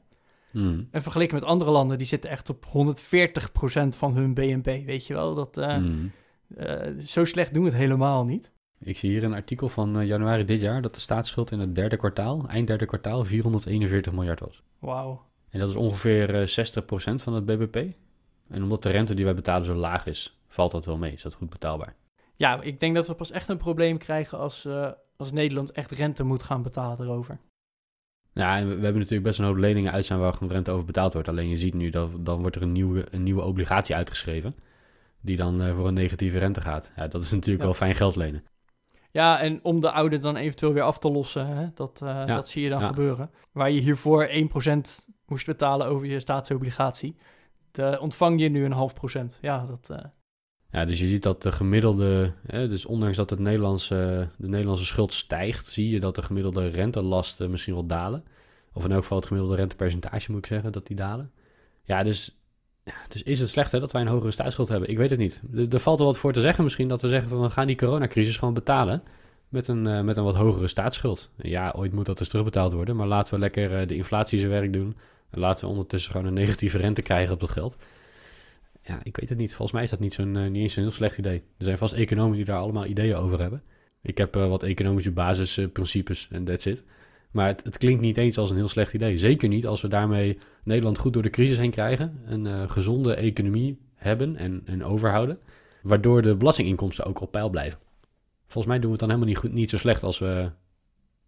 Mm. 0.52 0.88
En 0.90 1.02
vergeleken 1.02 1.34
met 1.34 1.44
andere 1.44 1.70
landen, 1.70 1.98
die 1.98 2.06
zitten 2.06 2.30
echt 2.30 2.50
op 2.50 2.66
140% 2.66 2.68
van 3.88 4.14
hun 4.14 4.34
BNP, 4.34 4.64
weet 4.64 5.06
je 5.06 5.14
wel. 5.14 5.34
Dat, 5.34 5.56
mm. 5.56 6.12
Zo 7.04 7.24
slecht 7.24 7.54
doen 7.54 7.62
we 7.62 7.68
het 7.68 7.78
helemaal 7.78 8.24
niet. 8.24 8.52
Ik 8.80 8.98
zie 8.98 9.10
hier 9.10 9.24
een 9.24 9.34
artikel 9.34 9.68
van 9.68 10.00
uh, 10.00 10.06
januari 10.06 10.44
dit 10.44 10.60
jaar 10.60 10.82
dat 10.82 10.94
de 10.94 11.00
staatsschuld 11.00 11.50
in 11.50 11.60
het 11.60 11.74
derde 11.74 11.96
kwartaal, 11.96 12.48
eind 12.48 12.66
derde 12.66 12.86
kwartaal, 12.86 13.24
441 13.24 14.12
miljard 14.12 14.40
was. 14.40 14.62
Wauw. 14.78 15.26
En 15.50 15.58
dat 15.58 15.68
is 15.68 15.74
ongeveer 15.74 16.34
uh, 16.34 16.66
60% 17.12 17.14
van 17.14 17.32
het 17.34 17.44
BBP. 17.44 17.76
En 18.48 18.62
omdat 18.62 18.82
de 18.82 18.90
rente 18.90 19.14
die 19.14 19.24
wij 19.24 19.34
betalen 19.34 19.66
zo 19.66 19.74
laag 19.74 20.06
is, 20.06 20.40
valt 20.48 20.72
dat 20.72 20.86
wel 20.86 20.96
mee. 20.96 21.12
Is 21.12 21.22
dat 21.22 21.34
goed 21.34 21.50
betaalbaar? 21.50 21.94
Ja, 22.36 22.62
ik 22.62 22.80
denk 22.80 22.94
dat 22.94 23.06
we 23.06 23.14
pas 23.14 23.30
echt 23.30 23.48
een 23.48 23.56
probleem 23.56 23.98
krijgen 23.98 24.38
als, 24.38 24.64
uh, 24.64 24.90
als 25.16 25.32
Nederland 25.32 25.72
echt 25.72 25.90
rente 25.90 26.24
moet 26.24 26.42
gaan 26.42 26.62
betalen 26.62 27.06
erover. 27.06 27.38
Ja, 28.32 28.56
en 28.56 28.68
we, 28.68 28.74
we 28.74 28.82
hebben 28.82 29.00
natuurlijk 29.00 29.26
best 29.26 29.38
een 29.38 29.44
hoop 29.44 29.56
leningen 29.56 29.92
uit 29.92 30.06
zijn 30.06 30.18
waar 30.18 30.32
gewoon 30.32 30.52
rente 30.52 30.70
over 30.70 30.86
betaald 30.86 31.12
wordt. 31.12 31.28
Alleen 31.28 31.48
je 31.48 31.56
ziet 31.56 31.74
nu 31.74 31.90
dat 31.90 32.10
dan 32.26 32.40
wordt 32.40 32.56
er 32.56 32.62
een 32.62 32.72
nieuwe, 32.72 33.06
een 33.10 33.22
nieuwe 33.22 33.42
obligatie 33.42 33.94
uitgeschreven. 33.94 34.54
Die 35.20 35.36
dan 35.36 35.62
uh, 35.62 35.74
voor 35.74 35.88
een 35.88 35.94
negatieve 35.94 36.38
rente 36.38 36.60
gaat. 36.60 36.92
Ja, 36.96 37.08
dat 37.08 37.22
is 37.22 37.30
natuurlijk 37.30 37.58
ja. 37.58 37.64
wel 37.64 37.74
fijn 37.74 37.94
geld 37.94 38.16
lenen. 38.16 38.44
Ja, 39.10 39.40
en 39.40 39.60
om 39.62 39.80
de 39.80 39.90
oude 39.90 40.18
dan 40.18 40.36
eventueel 40.36 40.72
weer 40.72 40.82
af 40.82 40.98
te 40.98 41.10
lossen, 41.10 41.46
hè? 41.46 41.66
Dat, 41.74 42.00
uh, 42.02 42.08
ja. 42.08 42.26
dat 42.26 42.48
zie 42.48 42.62
je 42.62 42.68
dan 42.68 42.80
ja. 42.80 42.86
gebeuren. 42.86 43.30
Waar 43.52 43.70
je 43.70 43.80
hiervoor 43.80 44.28
1% 44.28 44.32
moest 45.26 45.46
betalen 45.46 45.86
over 45.86 46.06
je 46.06 46.20
staatsobligatie, 46.20 47.16
de, 47.70 47.98
ontvang 48.00 48.40
je 48.40 48.48
nu 48.48 48.64
een 48.64 48.72
half 48.72 48.94
procent. 48.94 49.38
Ja, 49.40 49.66
dat... 49.66 49.88
Uh... 49.90 49.98
Ja, 50.70 50.84
dus 50.84 50.98
je 50.98 51.06
ziet 51.06 51.22
dat 51.22 51.42
de 51.42 51.52
gemiddelde, 51.52 52.32
hè, 52.46 52.68
dus 52.68 52.86
ondanks 52.86 53.16
dat 53.16 53.30
het 53.30 53.38
Nederlandse, 53.38 54.28
de 54.36 54.48
Nederlandse 54.48 54.84
schuld 54.84 55.12
stijgt, 55.12 55.66
zie 55.66 55.90
je 55.90 56.00
dat 56.00 56.14
de 56.14 56.22
gemiddelde 56.22 56.68
rentelasten 56.68 57.50
misschien 57.50 57.74
wel 57.74 57.86
dalen. 57.86 58.24
Of 58.72 58.84
in 58.84 58.92
elk 58.92 59.02
geval 59.02 59.18
het 59.18 59.26
gemiddelde 59.26 59.56
rentepercentage 59.56 60.30
moet 60.30 60.40
ik 60.40 60.46
zeggen, 60.46 60.72
dat 60.72 60.86
die 60.86 60.96
dalen. 60.96 61.32
Ja, 61.82 62.02
dus 62.02 62.37
dus 63.08 63.22
is 63.22 63.40
het 63.40 63.48
slecht 63.48 63.72
hè, 63.72 63.80
dat 63.80 63.92
wij 63.92 64.00
een 64.00 64.08
hogere 64.08 64.30
staatsschuld 64.30 64.68
hebben? 64.68 64.88
Ik 64.88 64.96
weet 64.96 65.10
het 65.10 65.18
niet. 65.18 65.42
Er, 65.54 65.74
er, 65.74 65.80
valt 65.80 65.98
wel 65.98 66.06
wat 66.06 66.18
voor 66.18 66.32
te 66.32 66.40
zeggen 66.40 66.64
misschien 66.64 66.88
dat 66.88 67.02
we 67.02 67.08
zeggen 67.08 67.28
van 67.28 67.40
we 67.40 67.50
gaan 67.50 67.66
die 67.66 67.76
coronacrisis 67.76 68.36
gewoon 68.36 68.54
betalen 68.54 69.02
met 69.48 69.68
een, 69.68 69.86
uh, 69.86 70.00
met 70.00 70.16
een 70.16 70.24
wat 70.24 70.36
hogere 70.36 70.68
staatsschuld. 70.68 71.30
Ja, 71.36 71.72
ooit 71.76 71.92
moet 71.92 72.06
dat 72.06 72.18
dus 72.18 72.28
terugbetaald 72.28 72.72
worden, 72.72 72.96
maar 72.96 73.06
laten 73.06 73.34
we 73.34 73.40
lekker 73.40 73.80
uh, 73.80 73.86
de 73.86 73.94
inflatie 73.96 74.38
zijn 74.38 74.50
werk 74.50 74.72
doen. 74.72 74.96
En 75.30 75.38
laten 75.38 75.64
we 75.64 75.70
ondertussen 75.70 76.10
gewoon 76.10 76.26
een 76.26 76.32
negatieve 76.32 76.78
rente 76.78 77.02
krijgen 77.02 77.34
op 77.34 77.40
dat 77.40 77.50
geld. 77.50 77.76
Ja, 78.82 79.00
ik 79.02 79.16
weet 79.16 79.28
het 79.28 79.38
niet. 79.38 79.54
Volgens 79.54 79.72
mij 79.72 79.82
is 79.82 79.90
dat 79.90 80.00
niet, 80.00 80.14
zo'n, 80.14 80.34
uh, 80.34 80.50
niet 80.50 80.62
eens 80.62 80.76
een 80.76 80.82
heel 80.82 80.90
slecht 80.90 81.18
idee. 81.18 81.42
Er 81.58 81.64
zijn 81.64 81.78
vast 81.78 81.92
economen 81.92 82.36
die 82.36 82.44
daar 82.44 82.58
allemaal 82.58 82.86
ideeën 82.86 83.16
over 83.16 83.40
hebben. 83.40 83.62
Ik 84.02 84.18
heb 84.18 84.34
wat 84.34 84.62
economische 84.62 85.10
basisprincipes 85.10 86.28
en 86.30 86.44
that's 86.44 86.66
it. 86.66 86.84
Maar 87.30 87.46
het, 87.46 87.64
het, 87.64 87.78
klinkt 87.78 88.00
niet 88.00 88.16
eens 88.16 88.38
als 88.38 88.50
een 88.50 88.56
heel 88.56 88.68
slecht 88.68 88.94
idee. 88.94 89.18
Zeker 89.18 89.48
niet 89.48 89.66
als 89.66 89.80
we 89.80 89.88
daarmee 89.88 90.38
Nederland 90.64 90.98
goed 90.98 91.12
door 91.12 91.22
de 91.22 91.30
crisis 91.30 91.58
heen 91.58 91.70
krijgen. 91.70 92.20
Een 92.24 92.44
uh, 92.44 92.70
gezonde 92.70 93.14
economie 93.14 93.78
hebben 93.94 94.36
en, 94.36 94.62
en 94.64 94.84
overhouden. 94.84 95.38
waardoor 95.82 96.22
de 96.22 96.36
belastinginkomsten 96.36 97.04
ook 97.04 97.20
op 97.20 97.30
peil 97.30 97.48
blijven. 97.50 97.78
Volgens 98.46 98.66
mij 98.66 98.76
doen 98.78 98.84
we 98.84 98.90
het 98.90 99.00
dan 99.00 99.08
helemaal 99.08 99.28
niet, 99.28 99.38
goed, 99.38 99.52
niet 99.52 99.70
zo 99.70 99.78
slecht 99.78 100.02
als 100.02 100.18
we, 100.18 100.50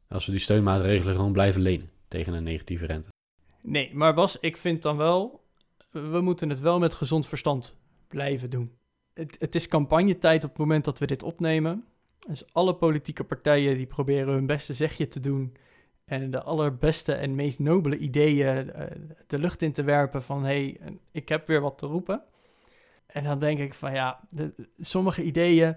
als 0.09 0.27
we 0.27 0.33
die 0.33 0.41
steunmaatregelen 0.41 1.15
gewoon 1.15 1.33
blijven 1.33 1.61
lenen 1.61 1.91
tegen 2.09 2.33
een 2.33 2.43
negatieve 2.43 2.87
rente. 2.87 3.09
Nee, 3.63 3.91
maar 3.95 4.15
Bas, 4.15 4.39
ik 4.41 4.57
vind 4.57 4.83
dan 4.83 4.97
wel, 4.97 5.45
we 5.91 6.21
moeten 6.21 6.49
het 6.49 6.61
wel 6.61 6.79
met 6.79 6.95
gezond 6.95 7.27
verstand 7.27 7.77
blijven 8.09 8.51
doen. 8.51 8.73
Het, 9.15 9.37
het 9.39 9.55
is 9.55 9.69
campagnetijd 9.69 10.45
op 10.45 10.51
het 10.51 10.59
moment 10.59 10.85
dat 10.85 10.99
we 10.99 11.07
dit 11.07 11.23
opnemen. 11.23 11.85
Dus 12.27 12.53
alle 12.53 12.75
politieke 12.75 13.25
partijen 13.25 13.77
die 13.77 13.87
proberen 13.87 14.35
hun 14.35 14.47
beste 14.47 14.75
zegje 14.75 15.09
te 15.09 15.21
doen 15.21 15.57
en 16.11 16.31
de 16.31 16.43
allerbeste 16.43 17.13
en 17.13 17.35
meest 17.35 17.59
nobele 17.59 17.99
ideeën 17.99 18.67
uh, 18.67 18.83
de 19.27 19.39
lucht 19.39 19.63
in 19.63 19.73
te 19.73 19.83
werpen 19.83 20.23
van 20.23 20.45
hé, 20.45 20.77
hey, 20.81 20.99
ik 21.13 21.29
heb 21.29 21.47
weer 21.47 21.61
wat 21.61 21.79
te 21.79 21.87
roepen. 21.87 22.23
En 23.07 23.25
dan 23.25 23.39
denk 23.39 23.59
ik 23.59 23.75
van 23.75 23.93
ja, 23.93 24.21
de, 24.29 24.53
sommige 24.79 25.23
ideeën, 25.23 25.77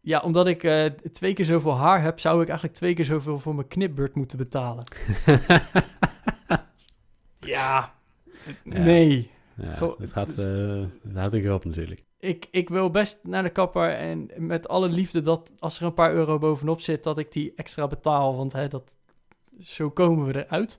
ja, 0.00 0.20
omdat 0.20 0.46
ik 0.46 0.62
uh, 0.62 0.84
twee 1.12 1.32
keer 1.32 1.44
zoveel 1.44 1.76
haar 1.76 2.02
heb, 2.02 2.20
zou 2.20 2.42
ik 2.42 2.48
eigenlijk 2.48 2.78
twee 2.78 2.94
keer 2.94 3.04
zoveel 3.04 3.38
voor 3.38 3.54
mijn 3.54 3.68
knipbeurt 3.68 4.14
moeten 4.14 4.38
betalen. 4.38 4.84
ja, 7.54 7.94
nee. 8.64 9.30
Ja, 9.54 9.76
Zo, 9.76 9.96
dit 9.98 10.12
gaat, 10.12 10.36
dus, 10.36 10.46
uh, 10.46 10.84
dat 11.02 11.32
ik 11.32 11.50
op 11.50 11.64
natuurlijk. 11.64 12.04
Ik, 12.18 12.48
ik 12.50 12.68
wil 12.68 12.90
best 12.90 13.20
naar 13.22 13.42
de 13.42 13.50
kapper 13.50 13.90
en 13.90 14.30
met 14.36 14.68
alle 14.68 14.88
liefde 14.88 15.22
dat 15.22 15.52
als 15.58 15.80
er 15.80 15.86
een 15.86 15.94
paar 15.94 16.12
euro 16.12 16.38
bovenop 16.38 16.80
zit, 16.80 17.02
dat 17.02 17.18
ik 17.18 17.32
die 17.32 17.52
extra 17.56 17.86
betaal. 17.86 18.36
Want 18.36 18.52
hè, 18.52 18.68
dat, 18.68 18.96
zo 19.62 19.90
komen 19.90 20.26
we 20.26 20.44
eruit. 20.44 20.78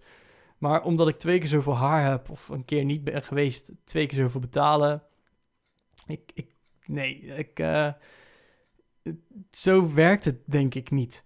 Maar 0.61 0.83
omdat 0.83 1.07
ik 1.07 1.17
twee 1.17 1.39
keer 1.39 1.47
zoveel 1.47 1.75
haar 1.75 2.09
heb 2.09 2.29
of 2.29 2.49
een 2.49 2.65
keer 2.65 2.85
niet 2.85 3.03
ben 3.03 3.23
geweest, 3.23 3.71
twee 3.83 4.05
keer 4.05 4.17
zoveel 4.17 4.39
betalen. 4.39 5.03
Ik, 6.07 6.31
ik 6.33 6.55
nee, 6.85 7.19
ik, 7.19 7.59
uh, 7.59 7.93
zo 9.51 9.93
werkt 9.93 10.25
het 10.25 10.37
denk 10.45 10.75
ik 10.75 10.91
niet. 10.91 11.25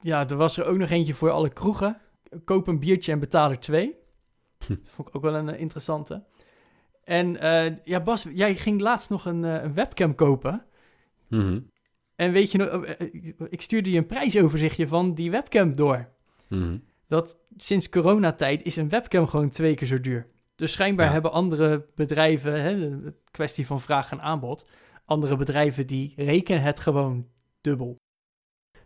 Ja, 0.00 0.28
er 0.28 0.36
was 0.36 0.56
er 0.56 0.64
ook 0.64 0.76
nog 0.76 0.90
eentje 0.90 1.14
voor 1.14 1.30
alle 1.30 1.52
kroegen. 1.52 2.00
Koop 2.44 2.66
een 2.66 2.78
biertje 2.78 3.12
en 3.12 3.18
betaal 3.18 3.50
er 3.50 3.60
twee. 3.60 3.94
Dat 4.68 4.78
vond 4.84 5.08
ik 5.08 5.16
ook 5.16 5.22
wel 5.22 5.34
een 5.34 5.48
uh, 5.48 5.60
interessante. 5.60 6.24
En 7.04 7.44
uh, 7.44 7.84
ja, 7.84 8.00
Bas, 8.00 8.26
jij 8.32 8.54
ging 8.54 8.80
laatst 8.80 9.10
nog 9.10 9.24
een, 9.24 9.42
een 9.42 9.74
webcam 9.74 10.14
kopen. 10.14 10.62
Mm 11.28 11.40
-hmm. 11.40 11.70
En 12.16 12.32
weet 12.32 12.52
je 12.52 12.58
nog, 12.58 12.86
ik 13.48 13.60
stuurde 13.60 13.90
je 13.90 13.98
een 13.98 14.06
prijsoverzichtje 14.06 14.88
van 14.88 15.14
die 15.14 15.30
webcam 15.30 15.76
door. 15.76 16.08
Mm 16.48 16.62
-hmm 16.62 16.92
dat 17.14 17.36
sinds 17.56 17.88
coronatijd 17.88 18.62
is 18.62 18.76
een 18.76 18.88
webcam 18.88 19.26
gewoon 19.26 19.50
twee 19.50 19.74
keer 19.74 19.86
zo 19.86 20.00
duur. 20.00 20.26
Dus 20.56 20.72
schijnbaar 20.72 21.06
Ja. 21.06 21.12
hebben 21.12 21.32
andere 21.32 21.86
bedrijven, 21.94 22.62
hè, 22.62 22.90
kwestie 23.30 23.66
van 23.66 23.80
vraag 23.80 24.10
en 24.10 24.20
aanbod, 24.20 24.70
andere 25.04 25.36
bedrijven 25.36 25.86
die 25.86 26.12
rekenen 26.16 26.62
het 26.62 26.80
gewoon 26.80 27.26
dubbel. 27.60 27.96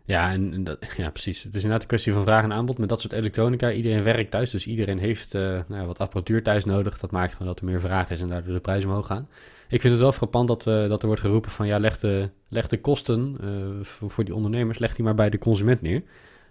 Ja, 0.03 0.31
en, 0.31 0.53
en 0.53 0.63
dat, 0.63 0.77
ja, 0.97 1.09
precies. 1.09 1.43
Het 1.43 1.53
is 1.53 1.61
inderdaad 1.61 1.81
een 1.81 1.87
kwestie 1.87 2.13
van 2.13 2.21
vraag 2.21 2.43
en 2.43 2.53
aanbod 2.53 2.77
met 2.77 2.89
dat 2.89 3.01
soort 3.01 3.13
elektronica. 3.13 3.71
Iedereen 3.71 4.03
werkt 4.03 4.31
thuis, 4.31 4.49
dus 4.49 4.67
iedereen 4.67 4.99
heeft 4.99 5.33
eh, 5.33 5.41
nou, 5.41 5.81
ja, 5.81 5.85
wat 5.85 5.99
apparatuur 5.99 6.43
thuis 6.43 6.65
nodig. 6.65 6.97
Dat 6.99 7.11
maakt 7.11 7.31
gewoon 7.31 7.47
dat 7.47 7.59
er 7.59 7.65
meer 7.65 7.79
vraag 7.79 8.09
is 8.09 8.21
en 8.21 8.27
daardoor 8.27 8.53
de 8.53 8.59
prijzen 8.59 8.89
omhoog 8.89 9.05
gaan. 9.05 9.27
Ik 9.69 9.81
vind 9.81 9.93
het 9.93 10.01
wel 10.01 10.11
frappant 10.11 10.47
dat, 10.47 10.67
eh, 10.67 10.87
dat 10.87 11.01
er 11.01 11.07
wordt 11.07 11.21
geroepen 11.21 11.51
van 11.51 11.67
ja, 11.67 11.79
leg 11.79 11.99
de, 11.99 12.29
leg 12.47 12.67
de 12.67 12.81
kosten 12.81 13.37
eh, 13.41 13.85
voor, 13.85 14.09
voor 14.09 14.25
die 14.25 14.35
ondernemers, 14.35 14.79
leg 14.79 14.95
die 14.95 15.05
maar 15.05 15.15
bij 15.15 15.29
de 15.29 15.37
consument 15.37 15.81
neer. 15.81 16.03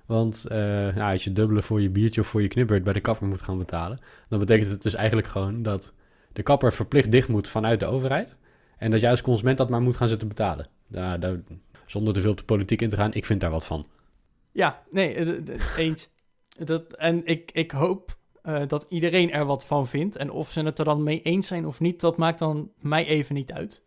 Want 0.09 0.45
ja, 0.95 1.13
als 1.13 1.25
je 1.25 1.33
dubbele 1.33 1.63
voor 1.63 1.81
je 1.81 1.91
biertje 1.91 2.21
of 2.21 2.27
voor 2.27 2.43
je 2.43 2.49
knipbeurt 2.49 2.85
bij 2.85 2.93
de 2.93 3.01
kapper 3.01 3.27
moet 3.27 3.43
gaan 3.43 3.59
betalen, 3.59 3.99
dan 4.29 4.39
betekent 4.39 4.71
het 4.71 4.83
dus 4.83 4.95
eigenlijk 4.95 5.29
gewoon 5.29 5.63
dat 5.63 5.93
de 6.33 6.43
kapper 6.43 6.73
verplicht 6.73 7.13
dicht 7.13 7.29
moet 7.29 7.49
vanuit 7.49 7.81
de 7.81 7.87
overheid. 7.87 8.37
En 8.79 8.91
dat 8.91 9.01
jij 9.01 9.11
als 9.11 9.23
consument 9.23 9.59
dat 9.59 9.69
maar 9.69 9.81
moet 9.81 9.97
gaan 9.97 10.09
zitten 10.09 10.29
betalen. 10.29 10.67
Daar, 10.87 11.21
daar, 11.21 11.41
zonder 11.87 12.15
te 12.15 12.21
veel 12.21 12.31
op 12.31 12.37
de 12.37 12.45
politiek 12.45 12.83
in 12.83 12.89
te 12.89 12.97
gaan, 12.97 13.15
ik 13.15 13.25
vind 13.25 13.41
daar 13.41 13.51
wat 13.51 13.67
van. 13.67 13.87
Ja, 14.53 14.83
nee, 14.91 15.15
eh, 15.15 15.77
eens. 15.77 16.09
Dat, 16.59 16.93
en 16.93 17.27
ik, 17.27 17.51
ik 17.53 17.71
hoop 17.71 18.19
eh, 18.43 18.63
dat 18.67 18.87
iedereen 18.89 19.33
er 19.33 19.45
wat 19.45 19.65
van 19.65 19.87
vindt. 19.87 20.17
En 20.17 20.31
of 20.31 20.51
ze 20.51 20.61
het 20.61 20.79
er 20.79 20.85
dan 20.85 21.03
mee 21.03 21.23
eens 21.23 21.47
zijn 21.47 21.67
of 21.67 21.81
niet, 21.81 22.01
dat 22.01 22.17
maakt 22.17 22.39
dan 22.39 22.71
mij 22.81 23.07
even 23.07 23.35
niet 23.35 23.53
uit. 23.53 23.83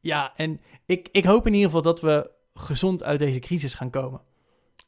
Ja, 0.00 0.32
en 0.36 0.60
ik, 0.86 1.08
ik 1.12 1.24
hoop 1.24 1.46
in 1.46 1.52
ieder 1.52 1.66
geval 1.66 1.82
dat 1.82 2.00
we 2.00 2.30
gezond 2.54 3.02
uit 3.02 3.18
deze 3.18 3.38
crisis 3.38 3.74
gaan 3.74 3.90
komen. 3.90 4.20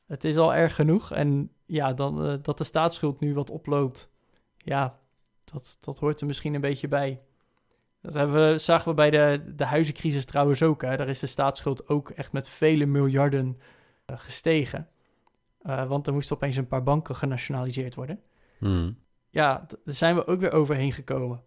Het 0.08 0.24
is 0.24 0.36
al 0.36 0.54
erg 0.54 0.74
genoeg. 0.74 1.12
En 1.12 1.50
ja, 1.66 1.92
dan, 1.92 2.24
eh, 2.26 2.34
dat 2.42 2.58
de 2.58 2.64
staatsschuld 2.64 3.20
nu 3.20 3.34
wat 3.34 3.50
oploopt. 3.50 4.10
Ja, 4.56 4.98
dat, 5.44 5.76
dat 5.80 5.98
hoort 5.98 6.20
er 6.20 6.26
misschien 6.26 6.54
een 6.54 6.60
beetje 6.60 6.88
bij. 6.88 7.20
Dat 8.02 8.14
hebben 8.14 8.50
we, 8.52 8.58
zagen 8.58 8.88
we 8.88 8.94
bij 8.94 9.10
de, 9.10 9.52
de 9.56 9.64
huizencrisis 9.64 10.24
trouwens 10.24 10.62
ook. 10.62 10.82
Hè. 10.82 10.96
Daar 10.96 11.08
is 11.08 11.18
de 11.20 11.26
staatsschuld 11.26 11.88
ook 11.88 12.10
echt 12.10 12.32
met 12.32 12.48
vele 12.48 12.86
miljarden 12.86 13.58
eh, 14.04 14.18
gestegen. 14.18 14.88
Eh, 15.62 15.88
want 15.88 16.06
er 16.06 16.12
moesten 16.12 16.36
opeens 16.36 16.56
een 16.56 16.66
paar 16.68 16.82
banken 16.82 17.16
genationaliseerd 17.16 17.94
worden. 17.94 18.20
Hmm. 18.58 18.98
Ja, 19.30 19.66
daar 19.84 19.94
zijn 19.94 20.14
we 20.14 20.26
ook 20.26 20.40
weer 20.40 20.52
overheen 20.52 20.92
gekomen. 20.92 21.42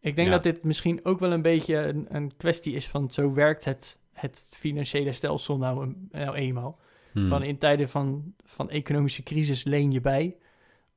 Ik 0.00 0.16
denk 0.16 0.28
Ja. 0.28 0.34
dat 0.34 0.42
dit 0.42 0.64
misschien 0.64 1.04
ook 1.04 1.18
wel 1.18 1.32
een 1.32 1.42
beetje 1.42 1.76
een, 1.76 2.06
een 2.08 2.36
kwestie 2.36 2.74
is 2.74 2.88
van 2.88 3.10
zo 3.10 3.32
werkt 3.32 3.64
het, 3.64 3.98
het 4.12 4.48
financiële 4.56 5.12
stelsel 5.12 5.58
nou, 5.58 5.82
een- 5.82 6.08
nou 6.10 6.34
eenmaal. 6.34 6.78
Hmm. 7.16 7.28
Van 7.28 7.42
in 7.42 7.58
tijden 7.58 7.88
van, 7.88 8.34
van 8.44 8.70
economische 8.70 9.22
crisis 9.22 9.64
leen 9.64 9.92
je 9.92 10.00
bij 10.00 10.36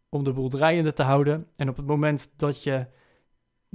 om 0.09 0.23
de 0.23 0.33
boel 0.33 0.49
draaiende 0.49 0.93
te 0.93 1.03
houden. 1.03 1.47
En 1.55 1.69
op 1.69 1.77
het 1.77 1.85
moment 1.85 2.31
dat 2.37 2.63
je 2.63 2.85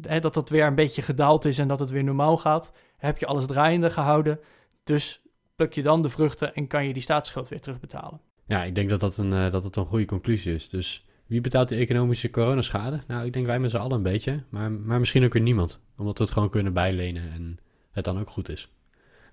hè, 0.03 0.21
dat 0.21 0.35
dat 0.35 0.49
weer 0.49 0.67
een 0.67 0.75
beetje 0.75 1.03
gedaald 1.03 1.45
is 1.45 1.59
en 1.59 1.69
dat 1.69 1.81
het 1.81 1.91
weer 1.91 2.05
normaal 2.05 2.37
gaat, 2.37 2.73
heb 2.97 3.19
je 3.19 3.27
alles 3.27 3.47
draaiende 3.47 3.91
gehouden. 3.91 4.41
Dus 4.83 5.23
pluk 5.57 5.73
je 5.73 5.83
dan 5.83 6.03
de 6.03 6.09
vruchten 6.09 6.55
en 6.55 6.67
kan 6.67 6.87
je 6.87 6.93
die 6.93 7.03
staatsschuld 7.03 7.49
weer 7.49 7.61
terugbetalen. 7.61 8.21
Ja, 8.47 8.65
ik 8.65 8.75
denk 8.75 8.89
dat 8.89 9.01
dat 9.01 9.17
een, 9.17 9.33
eh, 9.33 9.53
dat 9.53 9.65
het 9.65 9.77
een 9.77 9.87
goede 9.87 10.05
conclusie 10.05 10.55
is. 10.55 10.69
Dus 10.69 11.07
wie 11.27 11.41
betaalt 11.41 11.69
die 11.69 11.79
economische 11.79 12.31
coronaschade? 12.31 13.03
Nou, 13.07 13.27
ik 13.27 13.33
denk 13.33 13.47
wij 13.47 13.59
met 13.59 13.71
z'n 13.71 13.77
allen 13.77 13.97
een 13.97 14.03
beetje. 14.03 14.43
Maar, 14.49 14.73
maar 14.73 14.99
misschien 14.99 15.25
ook 15.25 15.33
weer 15.33 15.43
niemand. 15.43 15.81
Omdat 15.97 16.19
we 16.19 16.25
het 16.25 16.33
gewoon 16.33 16.51
kunnen 16.51 16.73
bijlenen 16.73 17.33
en 17.33 17.59
het 17.93 18.05
dan 18.05 18.19
ook 18.19 18.29
goed 18.29 18.49
is. 18.49 18.73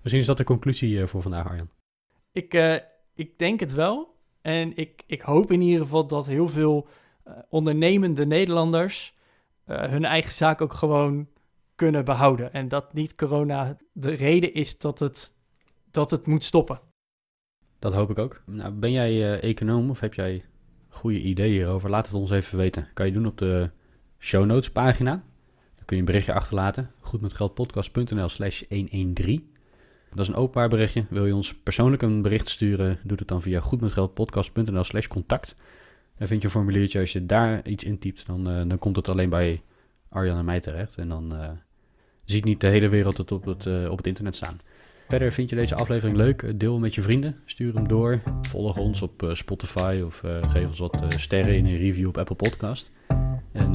Misschien 0.00 0.20
is 0.20 0.26
dat 0.26 0.36
de 0.36 0.44
conclusie 0.44 1.00
eh, 1.00 1.06
voor 1.06 1.22
vandaag, 1.22 1.48
Arjan. 1.48 1.70
Ik, 2.32 2.54
eh, 2.54 2.76
ik 3.14 3.38
denk 3.38 3.60
het 3.60 3.72
wel. 3.72 4.14
En 4.40 4.76
ik, 4.76 5.02
ik 5.06 5.20
hoop 5.20 5.52
in 5.52 5.60
ieder 5.60 5.80
geval 5.80 6.06
dat 6.06 6.26
heel 6.26 6.48
veel 6.48 6.88
eh, 7.24 7.34
ondernemende 7.48 8.26
Nederlanders 8.26 9.14
eh, 9.64 9.82
hun 9.82 10.04
eigen 10.04 10.32
zaak 10.32 10.60
ook 10.60 10.72
gewoon 10.72 11.28
kunnen 11.74 12.04
behouden. 12.04 12.52
En 12.52 12.68
dat 12.68 12.92
niet 12.92 13.14
corona 13.14 13.76
de 13.92 14.10
reden 14.10 14.54
is 14.54 14.78
dat 14.78 14.98
het, 14.98 15.34
dat 15.90 16.10
het 16.10 16.26
moet 16.26 16.44
stoppen. 16.44 16.80
Dat 17.78 17.92
hoop 17.92 18.10
ik 18.10 18.18
ook. 18.18 18.42
Nou, 18.46 18.72
ben 18.72 18.92
jij 18.92 19.10
eh, 19.10 19.50
econoom 19.50 19.90
of 19.90 20.00
heb 20.00 20.14
jij 20.14 20.44
goede 20.88 21.20
ideeën 21.20 21.52
hierover? 21.52 21.90
Laat 21.90 22.06
het 22.06 22.14
ons 22.14 22.30
even 22.30 22.58
weten. 22.58 22.88
Kan 22.94 23.06
je 23.06 23.12
doen 23.12 23.26
op 23.26 23.38
de 23.38 23.70
show 24.18 24.44
notes 24.44 24.70
pagina. 24.70 25.10
Dan 25.74 25.84
kun 25.84 25.96
je 25.96 26.02
een 26.02 26.08
berichtje 26.08 26.34
achterlaten. 26.34 26.90
Goedmetgeldpodcast.nl 27.00 28.28
slash 28.28 28.62
113. 28.68 29.51
Dat 30.12 30.20
is 30.20 30.28
een 30.28 30.34
openbaar 30.34 30.68
berichtje. 30.68 31.04
Wil 31.10 31.26
je 31.26 31.34
ons 31.34 31.54
persoonlijk 31.54 32.02
een 32.02 32.22
bericht 32.22 32.48
sturen, 32.48 32.98
doe 33.04 33.18
het 33.18 33.28
dan 33.28 33.42
via 33.42 33.60
goedmetgeldpodcast.nl 33.60 34.84
slash 34.84 35.06
contact. 35.06 35.54
Dan 36.18 36.26
vind 36.26 36.40
je 36.40 36.46
een 36.46 36.54
formuliertje. 36.54 37.00
Als 37.00 37.12
je 37.12 37.26
daar 37.26 37.68
iets 37.68 37.84
intypt, 37.84 38.26
dan, 38.26 38.48
eh, 38.48 38.62
dan 38.66 38.78
komt 38.78 38.96
het 38.96 39.08
alleen 39.08 39.28
bij 39.28 39.62
Arjan 40.08 40.38
en 40.38 40.44
mij 40.44 40.60
terecht. 40.60 40.96
En 40.96 41.08
dan 41.08 41.34
eh, 41.36 41.48
ziet 42.24 42.44
niet 42.44 42.60
de 42.60 42.66
hele 42.66 42.88
wereld 42.88 43.16
het 43.16 43.32
op 43.32 43.44
het, 43.44 43.66
eh, 43.66 43.90
op 43.90 43.96
het 43.96 44.06
internet 44.06 44.36
staan. 44.36 44.60
Verder 45.08 45.32
vind 45.32 45.50
je 45.50 45.56
deze 45.56 45.74
aflevering 45.74 46.16
leuk, 46.16 46.60
deel 46.60 46.78
met 46.78 46.94
je 46.94 47.02
vrienden. 47.02 47.36
Stuur 47.44 47.74
hem 47.74 47.88
door. 47.88 48.20
Volg 48.40 48.76
ons 48.76 49.02
op 49.02 49.30
Spotify 49.32 50.02
of 50.04 50.22
geef 50.42 50.66
ons 50.66 50.78
wat 50.78 51.04
sterren 51.16 51.56
in 51.56 51.66
een 51.66 51.76
review 51.76 52.08
op 52.08 52.18
Apple 52.18 52.36
Podcast. 52.36 52.90
En 53.52 53.72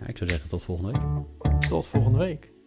ja, 0.00 0.06
ik 0.06 0.16
zou 0.16 0.30
zeggen 0.30 0.48
tot 0.48 0.62
volgende 0.62 0.92
week. 0.92 1.02
Tot 1.68 1.86
volgende 1.86 2.18
week. 2.18 2.59